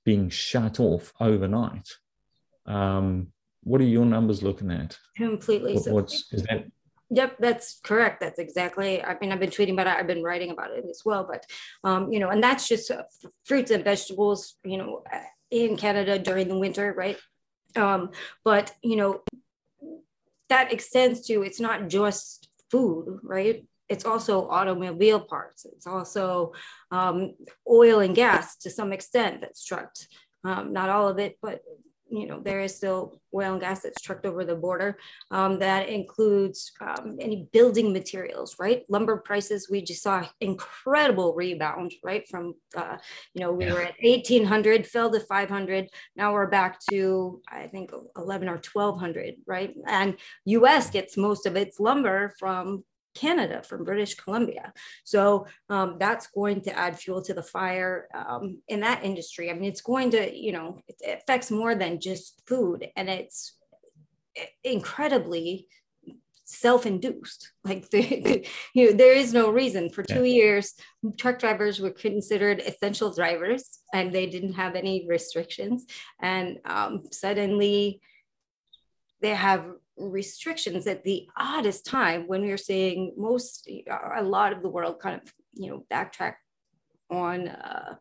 [0.02, 1.90] being shut off overnight.
[2.64, 3.28] Um,
[3.64, 4.96] what are your numbers looking at?
[5.14, 5.74] Completely.
[5.74, 6.64] What, what's is that?
[7.10, 8.20] Yep, that's correct.
[8.20, 9.04] That's exactly.
[9.04, 9.96] I mean, I've been tweeting about it.
[10.00, 11.28] I've been writing about it as well.
[11.30, 11.44] But
[11.84, 13.02] um, you know, and that's just uh,
[13.44, 14.56] fruits and vegetables.
[14.64, 15.04] You know,
[15.50, 17.18] in Canada during the winter, right?
[17.76, 18.10] Um,
[18.42, 19.22] but you know,
[20.48, 23.66] that extends to it's not just food, right?
[23.88, 25.66] It's also automobile parts.
[25.66, 26.52] It's also
[26.90, 27.34] um,
[27.68, 30.08] oil and gas to some extent that's trucked.
[30.42, 31.60] Um, not all of it, but
[32.16, 34.98] you know there is still oil and gas that's trucked over the border
[35.30, 38.84] um, that includes um, any building materials right?
[38.88, 42.96] Lumber prices we just saw incredible rebound right from uh,
[43.34, 43.72] you know we yeah.
[43.72, 49.34] were at 1800 fell to 500 now we're back to i think 11 or 1200
[49.46, 49.74] right?
[49.86, 54.72] And us gets most of its lumber from Canada, from British Columbia.
[55.04, 59.50] So um, that's going to add fuel to the fire um, in that industry.
[59.50, 63.56] I mean, it's going to, you know, it, affects more than just food, and it's
[64.62, 65.68] incredibly
[66.46, 70.42] self-induced like the, you know there is no reason for two yeah.
[70.42, 70.74] years
[71.16, 75.86] truck drivers were considered essential drivers and they didn't have any restrictions
[76.20, 78.00] and um, suddenly
[79.22, 79.64] they have
[79.96, 83.68] restrictions at the oddest time when we are seeing most
[84.16, 86.34] a lot of the world kind of you know backtrack
[87.10, 87.94] on uh,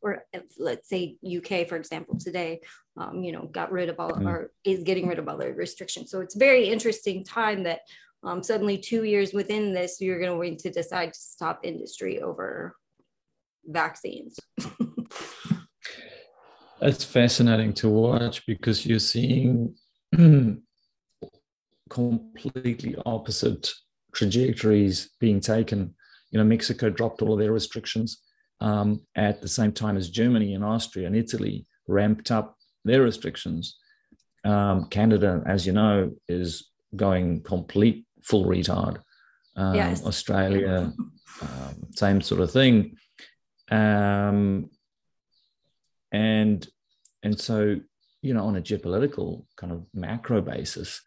[0.00, 0.24] or
[0.58, 2.60] let's say UK for example today
[2.96, 4.26] um, you know got rid of all mm.
[4.26, 7.80] or is getting rid of all the restrictions so it's very interesting time that
[8.22, 12.74] um, suddenly two years within this you're going to decide to stop industry over
[13.66, 14.40] vaccines
[16.80, 19.74] it's fascinating to watch because you're seeing
[21.90, 23.70] completely opposite
[24.14, 25.94] trajectories being taken.
[26.30, 28.22] You know, Mexico dropped all of their restrictions
[28.60, 33.76] um, at the same time as Germany and Austria and Italy ramped up their restrictions.
[34.44, 39.02] Um, Canada, as you know, is going complete full retard.
[39.56, 40.06] Um, yes.
[40.06, 40.92] Australia,
[41.42, 42.96] um, same sort of thing.
[43.70, 44.70] Um,
[46.12, 46.66] and
[47.22, 47.76] and so
[48.22, 51.02] you know on a geopolitical kind of macro basis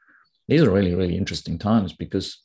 [0.48, 2.42] these are really really interesting times because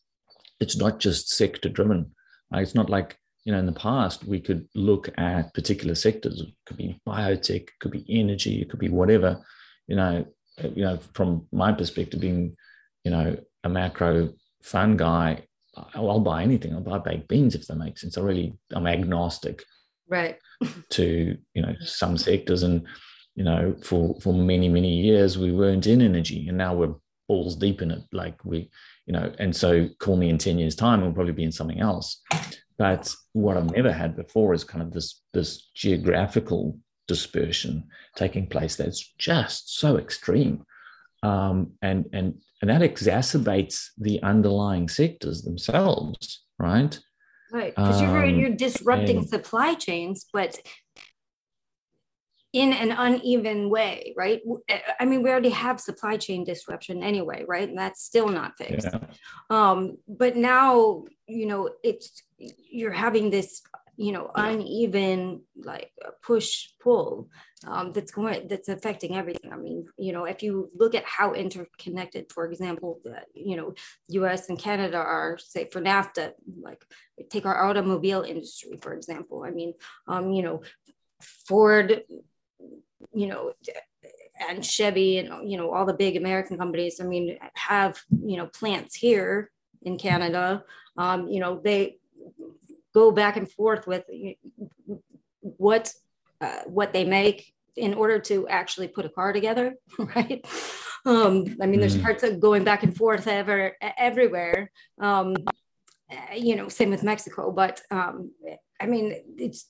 [0.61, 2.11] it's not just sector driven
[2.55, 6.49] it's not like you know in the past we could look at particular sectors it
[6.67, 9.41] could be biotech it could be energy it could be whatever
[9.87, 10.25] you know
[10.75, 12.57] you know from my perspective being
[13.05, 14.33] you know a macro
[14.63, 15.43] fun guy
[15.95, 16.75] I'll buy anything.
[16.75, 18.19] I'll buy baked beans if that makes sense.
[18.19, 19.63] I really, I'm agnostic,
[20.09, 20.37] right,
[20.91, 22.87] to you know some sectors, and
[23.35, 26.95] you know for for many many years we weren't in energy, and now we're
[27.29, 28.03] balls deep in it.
[28.13, 28.71] Like we,
[29.07, 31.81] you know, and so call me in 10 years' time, we'll probably be in something
[31.81, 32.21] else.
[32.79, 38.77] But what I've never had before is kind of this, this geographical dispersion taking place
[38.77, 40.65] that's just so extreme.
[41.23, 46.99] Um, and, and, and that exacerbates the underlying sectors themselves, right?
[47.51, 50.61] Right, because you're, um, you're disrupting and, supply chains, but
[52.53, 54.41] in an uneven way, right?
[54.99, 57.69] I mean, we already have supply chain disruption anyway, right?
[57.69, 58.89] And that's still not fixed.
[58.91, 59.01] Yeah.
[59.51, 63.61] Um, but now, you know, it's you're having this,
[63.97, 65.91] you know, uneven like
[66.23, 67.29] push pull
[67.67, 69.53] um, that's going that's affecting everything.
[69.53, 73.75] I mean, you know, if you look at how interconnected, for example, the you know,
[74.09, 74.49] U.S.
[74.49, 76.33] and Canada are, say, for NAFTA,
[76.63, 76.83] like
[77.29, 79.45] take our automobile industry for example.
[79.45, 79.75] I mean,
[80.07, 80.63] um, you know,
[81.21, 82.03] Ford
[83.13, 83.53] you know,
[84.49, 87.01] and Chevy and you know all the big American companies.
[87.01, 89.51] I mean, have you know plants here
[89.83, 90.65] in Canada.
[90.97, 91.99] Um, you know, they
[92.95, 94.05] go back and forth with
[95.41, 95.93] what
[96.41, 100.45] uh, what they make in order to actually put a car together, right?
[101.07, 102.03] Um, I mean, there's mm.
[102.03, 104.71] parts of going back and forth ever everywhere.
[105.01, 105.37] Um,
[106.35, 108.33] you know, same with Mexico, but um,
[108.81, 109.67] I mean, it's.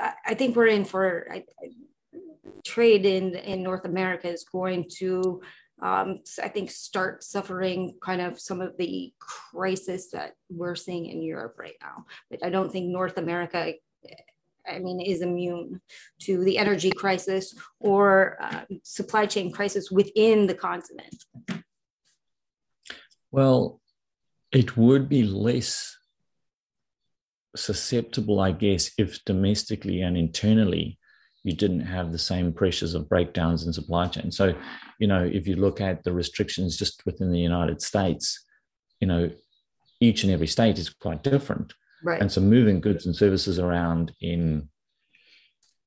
[0.00, 1.28] I think we're in for.
[1.32, 1.44] I,
[2.64, 5.40] trade in in North America is going to
[5.82, 11.22] um, I think start suffering kind of some of the crisis that we're seeing in
[11.22, 12.06] Europe right now.
[12.30, 13.72] But I don't think North America,
[14.66, 15.80] I mean, is immune
[16.20, 21.16] to the energy crisis or uh, supply chain crisis within the continent.
[23.32, 23.80] Well,
[24.52, 25.96] it would be less
[27.56, 30.98] susceptible, I guess, if domestically and internally
[31.44, 34.30] you didn't have the same pressures of breakdowns in supply chain.
[34.30, 34.54] So,
[34.98, 38.44] you know, if you look at the restrictions just within the United States,
[39.00, 39.30] you know,
[40.00, 41.74] each and every state is quite different.
[42.04, 42.20] Right.
[42.20, 44.68] And so moving goods and services around in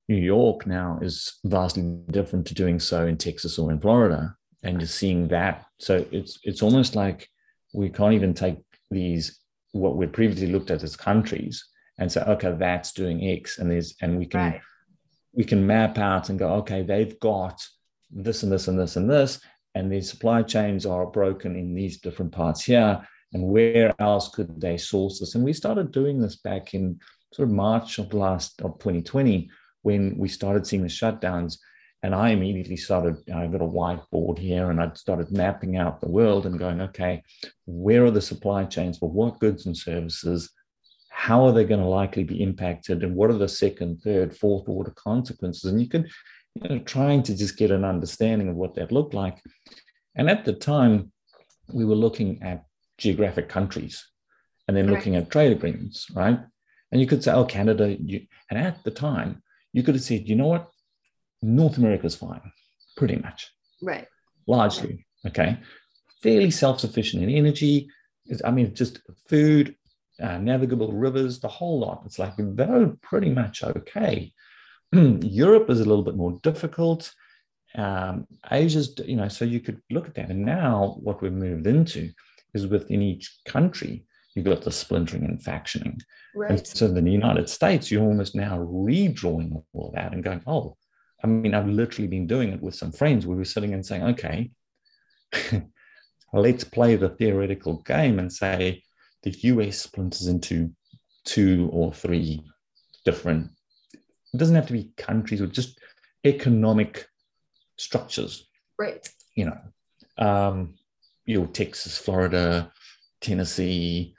[0.10, 4.36] New York now is vastly different to doing so in Texas or in Florida.
[4.64, 5.66] And you're seeing that.
[5.80, 7.30] So it's it's almost like
[7.74, 8.58] we can't even take
[8.90, 9.40] these
[9.72, 11.64] what we previously looked at as countries
[12.00, 14.62] and say, okay, that's doing X, and there's and we can right
[15.36, 17.62] we can map out and go, okay, they've got
[18.10, 19.40] this and this and this and this,
[19.76, 23.06] and the supply chains are broken in these different parts here.
[23.34, 25.36] And where else could they source this?
[25.36, 27.00] And we started doing this back in
[27.34, 29.50] sort of March of last of 2020
[29.82, 31.58] when we started seeing the shutdowns.
[32.02, 36.08] And I immediately started, I got a whiteboard here and I started mapping out the
[36.08, 37.24] world and going, okay,
[37.66, 40.50] where are the supply chains for what goods and services?
[41.16, 44.68] How are they going to likely be impacted and what are the second third fourth
[44.68, 45.72] order consequences?
[45.72, 46.08] And you can
[46.56, 49.42] you know trying to just get an understanding of what that looked like.
[50.16, 51.14] And at the time
[51.72, 52.66] we were looking at
[52.98, 54.06] geographic countries
[54.68, 54.96] and then right.
[54.96, 56.40] looking at trade agreements right?
[56.92, 60.28] And you could say oh canada you, and at the time you could have said
[60.28, 60.70] you know what?
[61.42, 62.42] North america is fine
[62.98, 63.50] pretty much.
[63.82, 64.08] Right.
[64.48, 65.60] Largely okay?
[66.22, 67.88] Fairly self-sufficient in energy.
[68.44, 69.00] I mean just
[69.30, 69.76] food
[70.22, 72.04] uh, navigable rivers, the whole lot.
[72.06, 74.34] It's like they're pretty much okay.
[74.94, 77.14] Europe is a little bit more difficult.
[77.76, 80.30] Um, Asia's, you know, so you could look at that.
[80.30, 82.12] And now what we've moved into
[82.54, 86.00] is within each country, you've got the splintering and factioning.
[86.34, 86.52] Right.
[86.52, 90.42] And so in the United States, you're almost now redrawing all of that and going,
[90.48, 90.78] oh,
[91.24, 93.26] I mean, I've literally been doing it with some friends.
[93.26, 94.52] We were sitting and saying, okay,
[96.34, 98.84] let's play the theoretical game and say,
[99.26, 100.72] the US splinters into
[101.26, 102.42] two or three
[103.04, 103.50] different,
[103.94, 105.80] it doesn't have to be countries or just
[106.24, 107.08] economic
[107.78, 108.48] structures.
[108.80, 109.08] Right.
[109.36, 109.58] You know,
[110.26, 110.76] um,
[111.26, 112.72] you know, Texas, Florida,
[113.20, 114.14] Tennessee,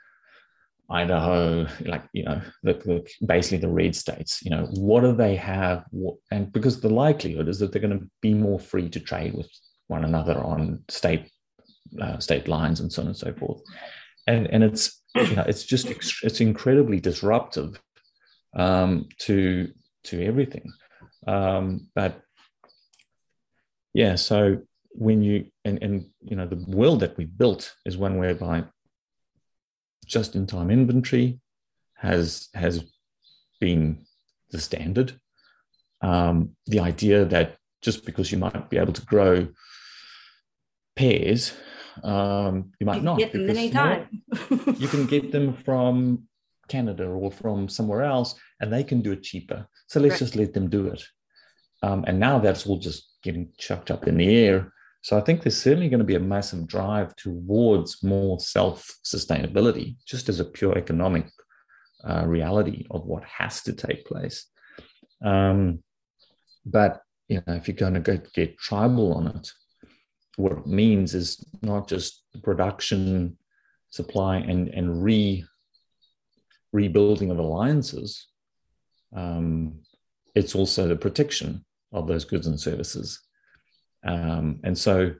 [0.89, 5.35] Idaho, like, you know, the, the, basically the red states, you know, what do they
[5.35, 5.85] have?
[5.91, 9.33] What, and because the likelihood is that they're going to be more free to trade
[9.33, 9.49] with
[9.87, 11.31] one another on state
[12.01, 13.61] uh, state lines and so on and so forth
[14.27, 15.87] and and it's you know it's just
[16.23, 17.79] it's incredibly disruptive
[18.55, 19.71] um, to
[20.05, 20.71] to everything.
[21.25, 22.21] Um, but
[23.93, 28.17] yeah, so when you and and you know the world that we built is one
[28.17, 28.63] whereby
[30.05, 31.39] just in time inventory
[31.95, 32.83] has has
[33.59, 34.05] been
[34.51, 35.19] the standard.
[36.01, 39.47] Um, the idea that just because you might be able to grow
[40.95, 41.53] pears
[42.03, 43.17] um, you might you not.
[43.17, 44.07] Get them anytime.
[44.77, 46.27] you can get them from
[46.67, 49.67] Canada or from somewhere else, and they can do it cheaper.
[49.87, 50.19] So let's right.
[50.19, 51.03] just let them do it.
[51.83, 54.73] Um, and now that's all just getting chucked up in the air.
[55.01, 60.27] So I think there's certainly going to be a massive drive towards more self-sustainability, just
[60.27, 61.29] as a pure economic
[62.03, 64.47] uh, reality of what has to take place.
[65.23, 65.83] Um,
[66.65, 69.51] but you know, if you're going to go get tribal on it,
[70.37, 73.37] what it means is not just production,
[73.89, 75.43] supply, and and re
[76.71, 78.27] rebuilding of alliances.
[79.15, 79.81] Um,
[80.35, 83.19] it's also the protection of those goods and services.
[84.05, 85.13] Um, and so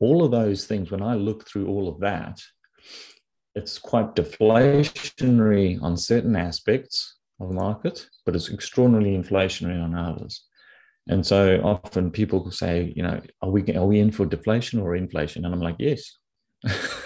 [0.00, 2.40] all of those things, when I look through all of that,
[3.54, 10.46] it's quite deflationary on certain aspects of the market, but it's extraordinarily inflationary on others.
[11.08, 14.96] And so often people say, you know, are we are we in for deflation or
[14.96, 15.44] inflation?
[15.44, 16.18] And I'm like, yes.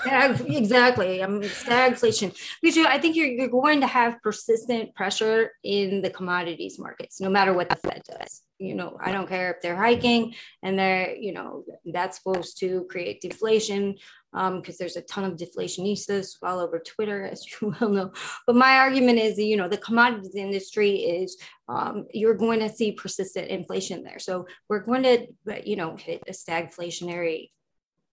[0.06, 1.22] exactly.
[1.22, 2.32] I mean, stagflation.
[2.62, 7.28] Because I think you're, you're going to have persistent pressure in the commodities markets, no
[7.28, 8.42] matter what the Fed does.
[8.58, 12.86] You know, I don't care if they're hiking and they're, you know, that's supposed to
[12.90, 13.96] create deflation
[14.32, 18.12] because um, there's a ton of deflationistas all over Twitter, as you well know.
[18.46, 21.36] But my argument is, you know, the commodities industry is
[21.68, 24.18] um, you're going to see persistent inflation there.
[24.18, 25.26] So we're going to,
[25.64, 27.50] you know, hit a stagflationary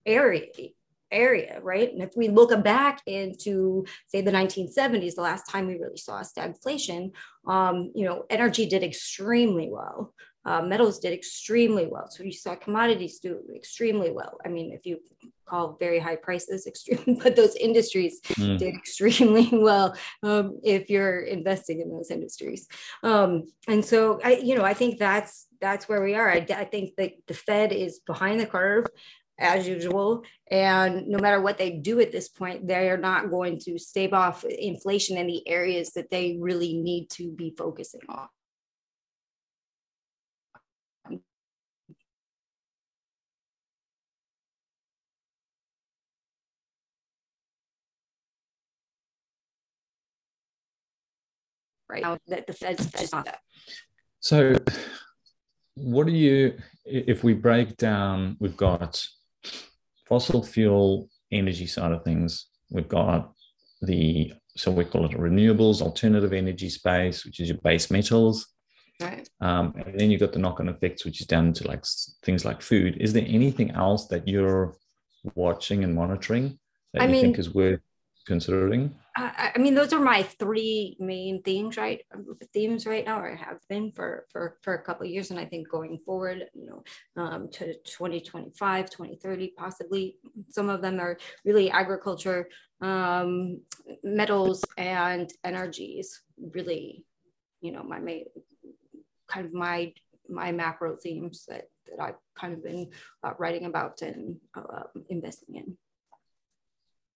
[0.06, 0.70] area
[1.12, 1.92] area, right?
[1.92, 6.22] And if we look back into, say, the 1970s, the last time we really saw
[6.22, 7.12] stagflation,
[7.48, 10.14] um, you know, energy did extremely well.
[10.46, 12.08] Uh, metals did extremely well.
[12.10, 14.38] So you saw commodities do extremely well.
[14.46, 15.00] I mean, if you
[15.46, 18.58] call very high prices extreme, but those industries mm.
[18.58, 22.68] did extremely well um, if you're investing in those industries.
[23.04, 26.30] Um, and so I, you know, I think that's that's where we are.
[26.30, 28.86] I, I think that the Fed is behind the curve
[29.40, 30.24] as usual.
[30.50, 34.14] And no matter what they do at this point, they are not going to stave
[34.14, 38.28] off inflation in the areas that they really need to be focusing on.
[51.90, 53.40] Right now, that the Fed's just not that.
[54.20, 54.56] So,
[55.76, 59.06] what do you, if we break down, we've got
[60.08, 63.34] fossil fuel energy side of things, we've got
[63.82, 68.48] the so we call it renewables, alternative energy space, which is your base metals.
[69.02, 69.28] Right.
[69.42, 71.84] Um, and then you've got the knock-on effects, which is down to like
[72.24, 72.98] things like food.
[73.02, 74.74] Is there anything else that you're
[75.36, 76.58] watching and monitoring
[76.94, 77.82] that I you mean, think is worth
[78.26, 78.94] considering?
[79.16, 82.02] I, I mean, those are my three main themes, right?
[82.54, 85.70] Themes right now, or have been for for for a couple years, and I think
[85.70, 86.84] going forward, you know,
[87.22, 90.18] um, to 2025, 2030, possibly.
[90.50, 92.50] Some of them are really agriculture,
[92.82, 93.62] um,
[94.04, 96.22] metals, and energies.
[96.38, 97.06] Really,
[97.62, 98.26] you know, my main
[99.28, 99.94] kind of my
[100.30, 102.90] my macro themes that that I've kind of been
[103.24, 105.78] uh, writing about and uh, investing in.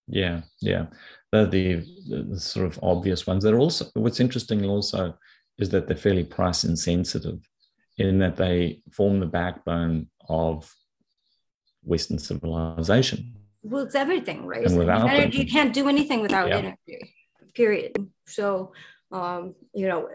[0.10, 0.88] Yeah, yeah,
[1.32, 3.44] they're the, the, sort of obvious ones.
[3.44, 5.16] They're also what's interesting also
[5.58, 7.40] is that they're fairly price insensitive,
[7.98, 10.74] in that they form the backbone of
[11.84, 13.36] Western civilization.
[13.62, 14.66] Well, it's everything, right?
[14.66, 16.58] And without energy, you can't do anything without yeah.
[16.58, 17.14] energy.
[17.54, 17.92] Period.
[18.26, 18.74] So,
[19.12, 20.10] um, you know,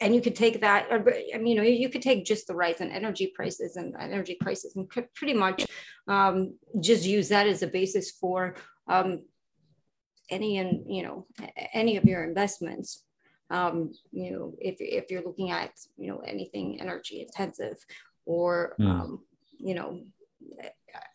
[0.00, 2.80] and you could take that i mean you know you could take just the rise
[2.80, 5.64] in energy prices and energy prices and pretty much
[6.08, 8.54] um, just use that as a basis for
[8.88, 9.22] um,
[10.30, 11.26] any and you know
[11.72, 13.04] any of your investments
[13.50, 17.76] um, you know if, if you're looking at you know anything energy intensive
[18.24, 18.88] or mm.
[18.88, 19.20] um,
[19.58, 20.00] you know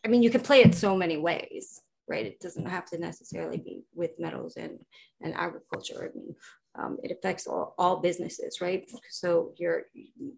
[0.03, 2.25] i mean you can play it so many ways right?
[2.25, 4.79] It doesn't have to necessarily be with metals and
[5.21, 6.09] and agriculture.
[6.11, 6.35] I mean
[6.79, 8.89] um, it affects all, all businesses right?
[9.09, 9.83] So your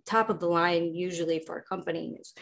[0.06, 2.34] top of the line usually for a company is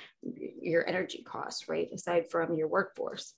[0.61, 1.89] your energy costs right?
[1.93, 3.33] Aside from your workforce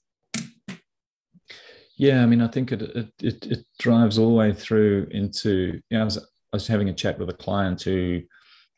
[1.99, 5.81] yeah, I mean, I think it it it, it drives all the way through into.
[5.89, 8.21] You know, I was, I was having a chat with a client who,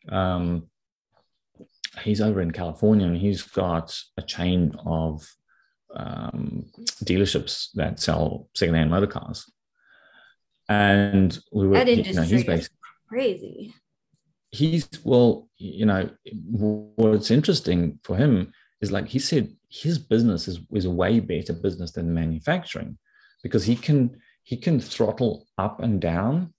[0.09, 0.67] um,
[2.01, 5.23] he's over in California and he's got a chain of
[5.95, 6.65] um,
[7.03, 9.49] dealerships that sell secondhand motor cars.
[10.67, 13.73] And we were, that industry you know, he's basically crazy.
[14.49, 16.09] He's well, you know,
[16.49, 18.51] what's interesting for him
[18.81, 22.97] is like he said, his business is, is a way better business than manufacturing
[23.43, 26.53] because he can he can throttle up and down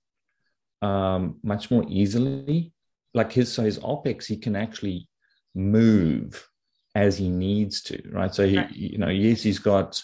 [0.83, 2.73] um, much more easily.
[3.15, 5.09] Like his so his opex, he can actually
[5.55, 6.49] move
[6.95, 8.35] as he needs to, right?
[8.35, 8.73] So he, right.
[8.73, 10.03] you know, yes, he's got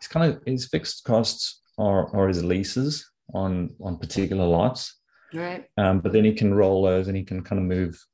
[0.00, 4.96] he's kind of his fixed costs are are his leases on on particular lots,
[5.32, 5.64] right?
[5.76, 8.04] Um, but then he can roll those and he can kind of move.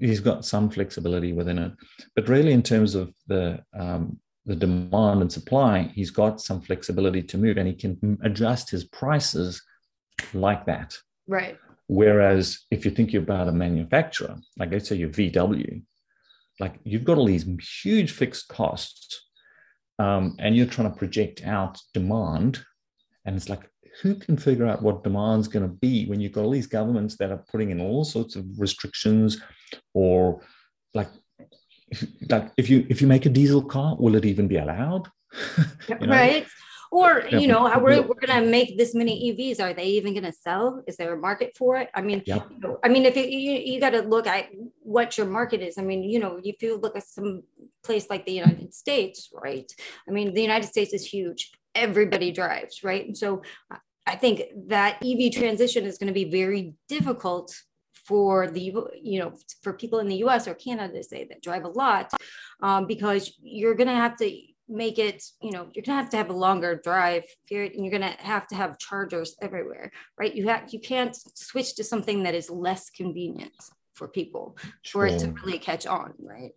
[0.00, 1.72] He's got some flexibility within it,
[2.16, 7.22] but really in terms of the um, the demand and supply, he's got some flexibility
[7.22, 9.62] to move and he can adjust his prices
[10.32, 10.96] like that.
[11.26, 11.56] Right.
[11.86, 15.82] Whereas if you think about a manufacturer, like let's say your VW,
[16.60, 17.46] like you've got all these
[17.82, 19.28] huge fixed costs
[19.98, 22.64] um, and you're trying to project out demand.
[23.24, 23.68] And it's like,
[24.02, 27.16] who can figure out what demand's going to be when you've got all these governments
[27.16, 29.40] that are putting in all sorts of restrictions
[29.92, 30.42] or
[30.94, 31.08] like
[32.30, 35.08] like if you if you make a diesel car will it even be allowed?
[35.88, 36.06] You know?
[36.06, 36.46] right.
[36.90, 37.38] Or yeah.
[37.38, 40.32] you know we're, we're going to make this many evs are they even going to
[40.32, 40.82] sell?
[40.86, 41.90] Is there a market for it?
[41.92, 42.42] I mean yeah.
[42.84, 44.46] i mean if you, you, you got to look at
[44.80, 45.76] what your market is.
[45.76, 47.42] I mean you know if you look at some
[47.82, 49.70] place like the united states right?
[50.08, 51.50] I mean the united states is huge.
[51.74, 53.04] Everybody drives right?
[53.04, 53.42] And so
[54.06, 57.54] i think that ev transition is going to be very difficult
[58.04, 59.32] for the you know
[59.62, 62.12] for people in the us or canada say that drive a lot
[62.62, 64.30] um, because you're going to have to
[64.68, 67.92] make it you know you're gonna have to have a longer drive period and you're
[67.92, 72.34] gonna have to have chargers everywhere right you have you can't switch to something that
[72.34, 73.52] is less convenient
[73.92, 75.06] for people sure.
[75.06, 76.52] for it to really catch on right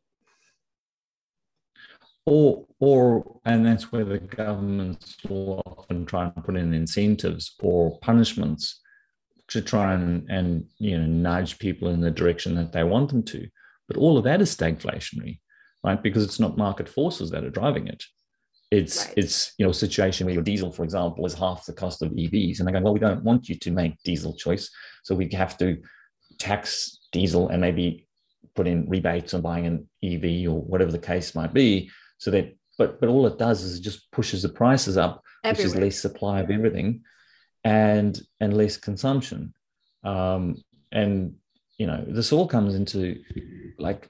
[2.25, 7.99] or or and that's where the governments will often try and put in incentives or
[7.99, 8.81] punishments
[9.49, 13.23] to try and and you know nudge people in the direction that they want them
[13.23, 13.47] to
[13.87, 15.39] but all of that is stagflationary
[15.83, 16.01] right?
[16.01, 18.03] Because it's not market forces that are driving it.
[18.69, 19.13] It's right.
[19.17, 22.11] it's you know a situation where your diesel, for example, is half the cost of
[22.11, 24.69] EVs, and they go, well, we don't want you to make diesel choice,
[25.03, 25.77] so we have to
[26.37, 28.05] tax diesel and maybe
[28.55, 32.53] put in rebates on buying an EV or whatever the case might be, so that
[32.77, 35.67] but but all it does is it just pushes the prices up, Everywhere.
[35.67, 37.03] which is less supply of everything,
[37.67, 39.53] and and less consumption,
[40.05, 40.55] um,
[40.91, 41.35] and
[41.77, 43.21] you know this all comes into
[43.77, 44.09] like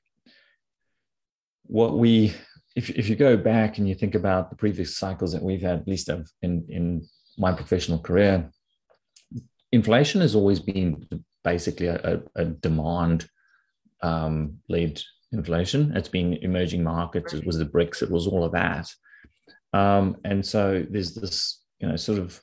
[1.64, 2.34] what we
[2.76, 5.80] if, if you go back and you think about the previous cycles that we've had,
[5.80, 6.10] at least
[6.44, 8.52] in, in my professional career,
[9.72, 11.08] inflation has always been
[11.44, 13.28] basically a, a demand
[14.04, 15.02] um, led
[15.32, 15.92] inflation.
[15.98, 18.88] It's been emerging markets, it was the BRICS, it was all of that.
[19.74, 22.40] Um, and so there's this, you know, sort of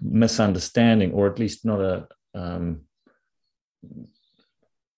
[0.00, 2.82] misunderstanding, or at least not a um,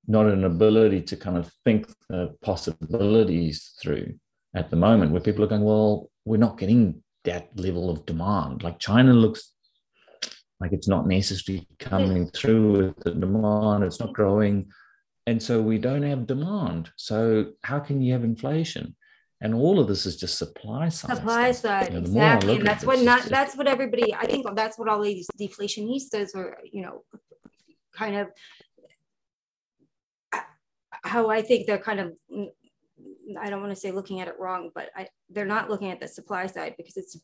[0.06, 4.14] not an ability to kind of think the possibilities through
[4.54, 8.62] at the moment where people are going well we're not getting that level of demand.
[8.62, 9.52] Like china looks
[10.60, 13.84] like it's not necessarily coming through with the demand.
[13.84, 14.70] It's not growing.
[15.26, 16.90] And so we don't have demand.
[16.96, 18.96] So how can you have inflation
[19.40, 22.56] and all of this is just supply side supply side you know, exactly.
[22.56, 26.58] and that's what not that's what everybody i think that's what all these deflationistas are
[26.72, 27.02] you know
[27.92, 28.28] kind of
[31.08, 32.16] how I think they're kind of
[33.40, 36.00] I don't want to say looking at it wrong, but I, they're not looking at
[36.00, 37.20] the supply side because it's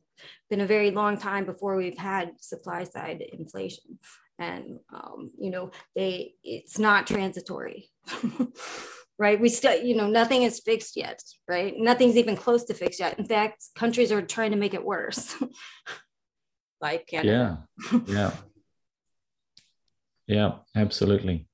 [0.51, 3.99] been a very long time before we've had supply side inflation,
[4.39, 7.89] and um, you know they it's not transitory,
[9.19, 9.41] right?
[9.41, 11.75] We still you know nothing is fixed yet, right?
[11.77, 13.19] Nothing's even close to fixed yet.
[13.19, 15.35] In fact, countries are trying to make it worse,
[16.81, 17.67] like Canada.
[17.91, 18.31] yeah, yeah,
[20.27, 21.49] yeah, absolutely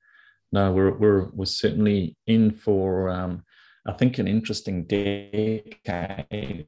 [0.52, 3.44] no, we're we're we're certainly in for um,
[3.86, 6.66] I think an interesting decade,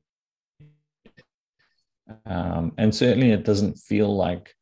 [2.24, 4.54] um, and certainly it doesn't feel like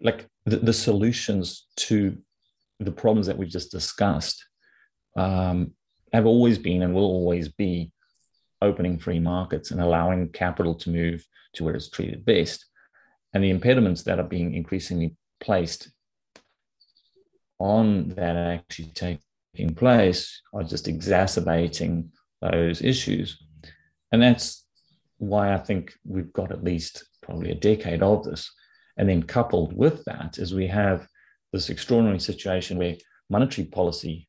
[0.00, 2.18] like the, the, solutions to
[2.78, 4.44] the problems that we've just discussed
[5.16, 5.72] um,
[6.12, 7.92] have always been and will always be
[8.62, 12.66] opening free markets and allowing capital to move to where it's treated best,
[13.32, 15.90] and the impediments that are being increasingly placed
[17.58, 22.10] on that actually taking place are just exacerbating
[22.40, 23.42] those issues.
[24.12, 24.64] And that's
[25.18, 28.50] why I think we've got at least probably a decade of this.
[28.96, 31.06] And then coupled with that is we have
[31.52, 32.96] this extraordinary situation where
[33.30, 34.28] monetary policy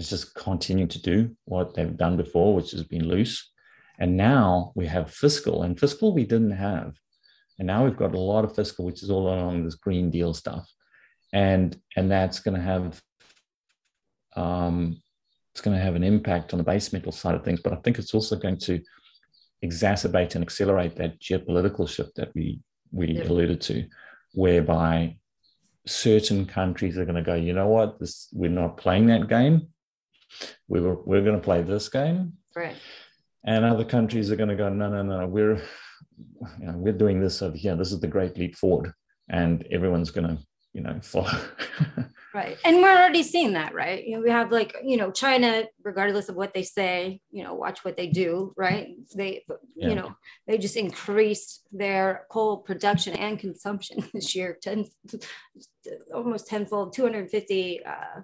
[0.00, 3.50] is just continuing to do what they've done before, which has been loose.
[3.98, 6.94] And now we have fiscal, and fiscal we didn't have.
[7.58, 10.34] And now we've got a lot of fiscal, which is all along this Green Deal
[10.34, 10.66] stuff
[11.32, 13.00] and and that's going to have
[14.36, 15.00] um,
[15.52, 17.60] it's going to have an impact on the base metal side of things.
[17.60, 18.80] But I think it's also going to
[19.64, 22.60] exacerbate and accelerate that geopolitical shift that we
[22.92, 23.24] we yeah.
[23.24, 23.86] alluded to,
[24.32, 25.16] whereby
[25.86, 29.68] certain countries are going to go, you know what, this we're not playing that game.
[30.68, 32.34] We were we're going to play this game.
[32.54, 32.76] Right.
[33.44, 35.62] And other countries are going to go, no, no, no, we're
[36.58, 37.76] you know, we're doing this over here.
[37.76, 38.92] This is the great leap forward.
[39.28, 40.38] And everyone's going to
[40.72, 41.32] you know follow
[42.34, 45.64] right and we're already seeing that right you know we have like you know china
[45.82, 49.42] regardless of what they say you know watch what they do right they
[49.74, 49.88] yeah.
[49.88, 50.14] you know
[50.46, 54.86] they just increased their coal production and consumption this year 10
[56.14, 58.22] almost tenfold 250 uh,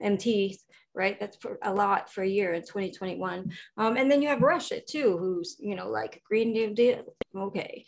[0.00, 0.56] mt
[0.94, 1.18] right?
[1.20, 3.52] That's a lot for a year in 2021.
[3.76, 7.14] Um, and then you have Russia too, who's, you know, like Green New Deal.
[7.36, 7.84] Okay,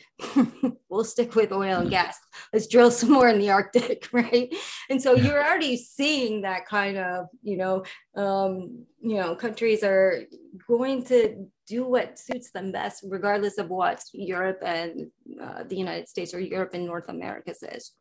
[0.89, 2.19] we'll stick with oil and gas.
[2.53, 4.55] Let's drill some more in the Arctic, right?
[4.89, 7.85] And so you're already seeing that kind of, you know,
[8.17, 10.23] um, you know, countries are
[10.69, 16.09] going to do what suits them best, regardless of what Europe and uh, the United
[16.09, 17.93] States or Europe and North America says,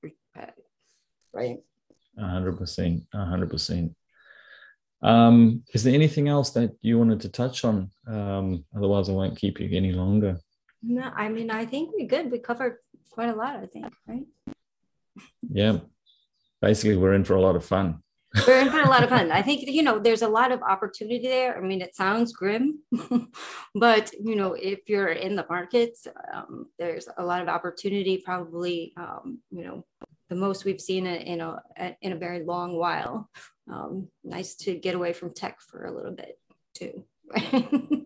[1.33, 1.59] right?
[2.19, 3.95] hundred percent, hundred percent.
[5.01, 7.89] Um, is there anything else that you wanted to touch on?
[8.07, 10.39] Um, otherwise, I won't keep you any longer.
[10.81, 12.31] No, I mean, I think we're good.
[12.31, 12.77] We covered
[13.09, 14.25] quite a lot, I think, right?
[15.49, 15.79] Yeah.
[16.61, 18.01] Basically, we're in for a lot of fun.
[18.45, 19.31] we're in for a lot of fun.
[19.39, 21.57] I think, you know, there's a lot of opportunity there.
[21.57, 22.79] I mean, it sounds grim,
[23.75, 28.93] but, you know, if you're in the markets, um, there's a lot of opportunity, probably,
[28.97, 29.85] um, you know,
[30.29, 31.59] the most we've seen in a
[32.01, 33.29] in a very long while.
[33.71, 36.39] Um, nice to get away from tech for a little bit
[36.73, 37.05] too.
[37.31, 38.05] Right?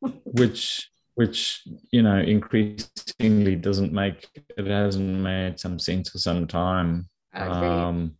[0.24, 1.62] which which
[1.92, 7.08] you know increasingly doesn't make it hasn't made some sense for some time.
[7.34, 8.16] Um,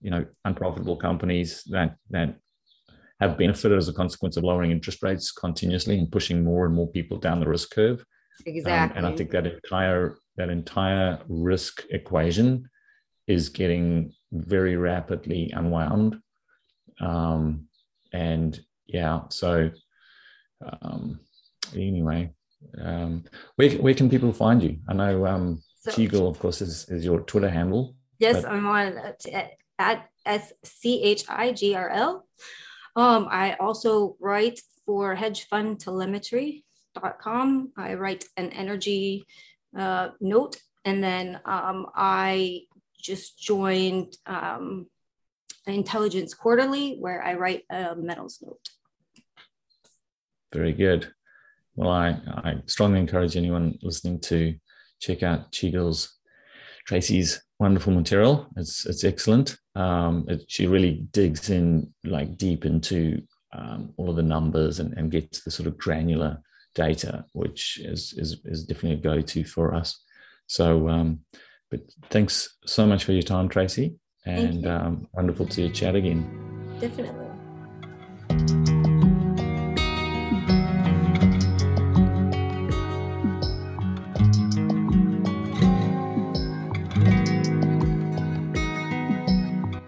[0.00, 2.36] you know, unprofitable companies that that
[3.20, 6.88] have benefited as a consequence of lowering interest rates continuously and pushing more and more
[6.88, 8.04] people down the risk curve.
[8.44, 8.98] Exactly.
[8.98, 12.68] Um, and I think that entire that entire risk equation
[13.26, 16.20] is getting very rapidly unwound.
[17.00, 17.68] Um,
[18.12, 19.70] and yeah, so
[20.82, 21.20] um,
[21.74, 22.32] anyway,
[22.80, 23.24] um,
[23.56, 24.78] where, where can people find you?
[24.88, 27.96] I know um, so, of course, is, is your Twitter handle.
[28.18, 28.50] Yes, but...
[28.50, 29.24] I'm on at,
[29.78, 32.26] at S C H I G R L.
[32.96, 37.72] Um, I also write for hedgefundtelemetry.com.
[37.76, 39.26] I write an energy
[39.78, 40.56] uh, note.
[40.84, 42.62] And then um, I
[43.00, 44.86] just joined um,
[45.66, 48.68] Intelligence Quarterly, where I write a metals note.
[50.52, 51.12] Very good.
[51.74, 54.54] Well, I, I strongly encourage anyone listening to
[55.00, 56.16] check out Chigirl's
[56.86, 58.46] Tracy's wonderful material.
[58.56, 59.56] It's it's excellent.
[59.74, 63.22] Um, it, she really digs in like deep into
[63.52, 66.40] um, all of the numbers and, and gets the sort of granular
[66.74, 70.00] data, which is is, is definitely a go to for us.
[70.46, 71.20] So, um,
[71.70, 76.22] but thanks so much for your time, Tracy, and um, wonderful to chat again.
[76.80, 77.26] Definitely.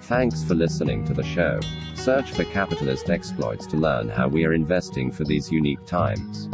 [0.08, 1.60] Thanks for listening to the show.
[1.94, 6.48] Search for capitalist exploits to learn how we are investing for these unique times.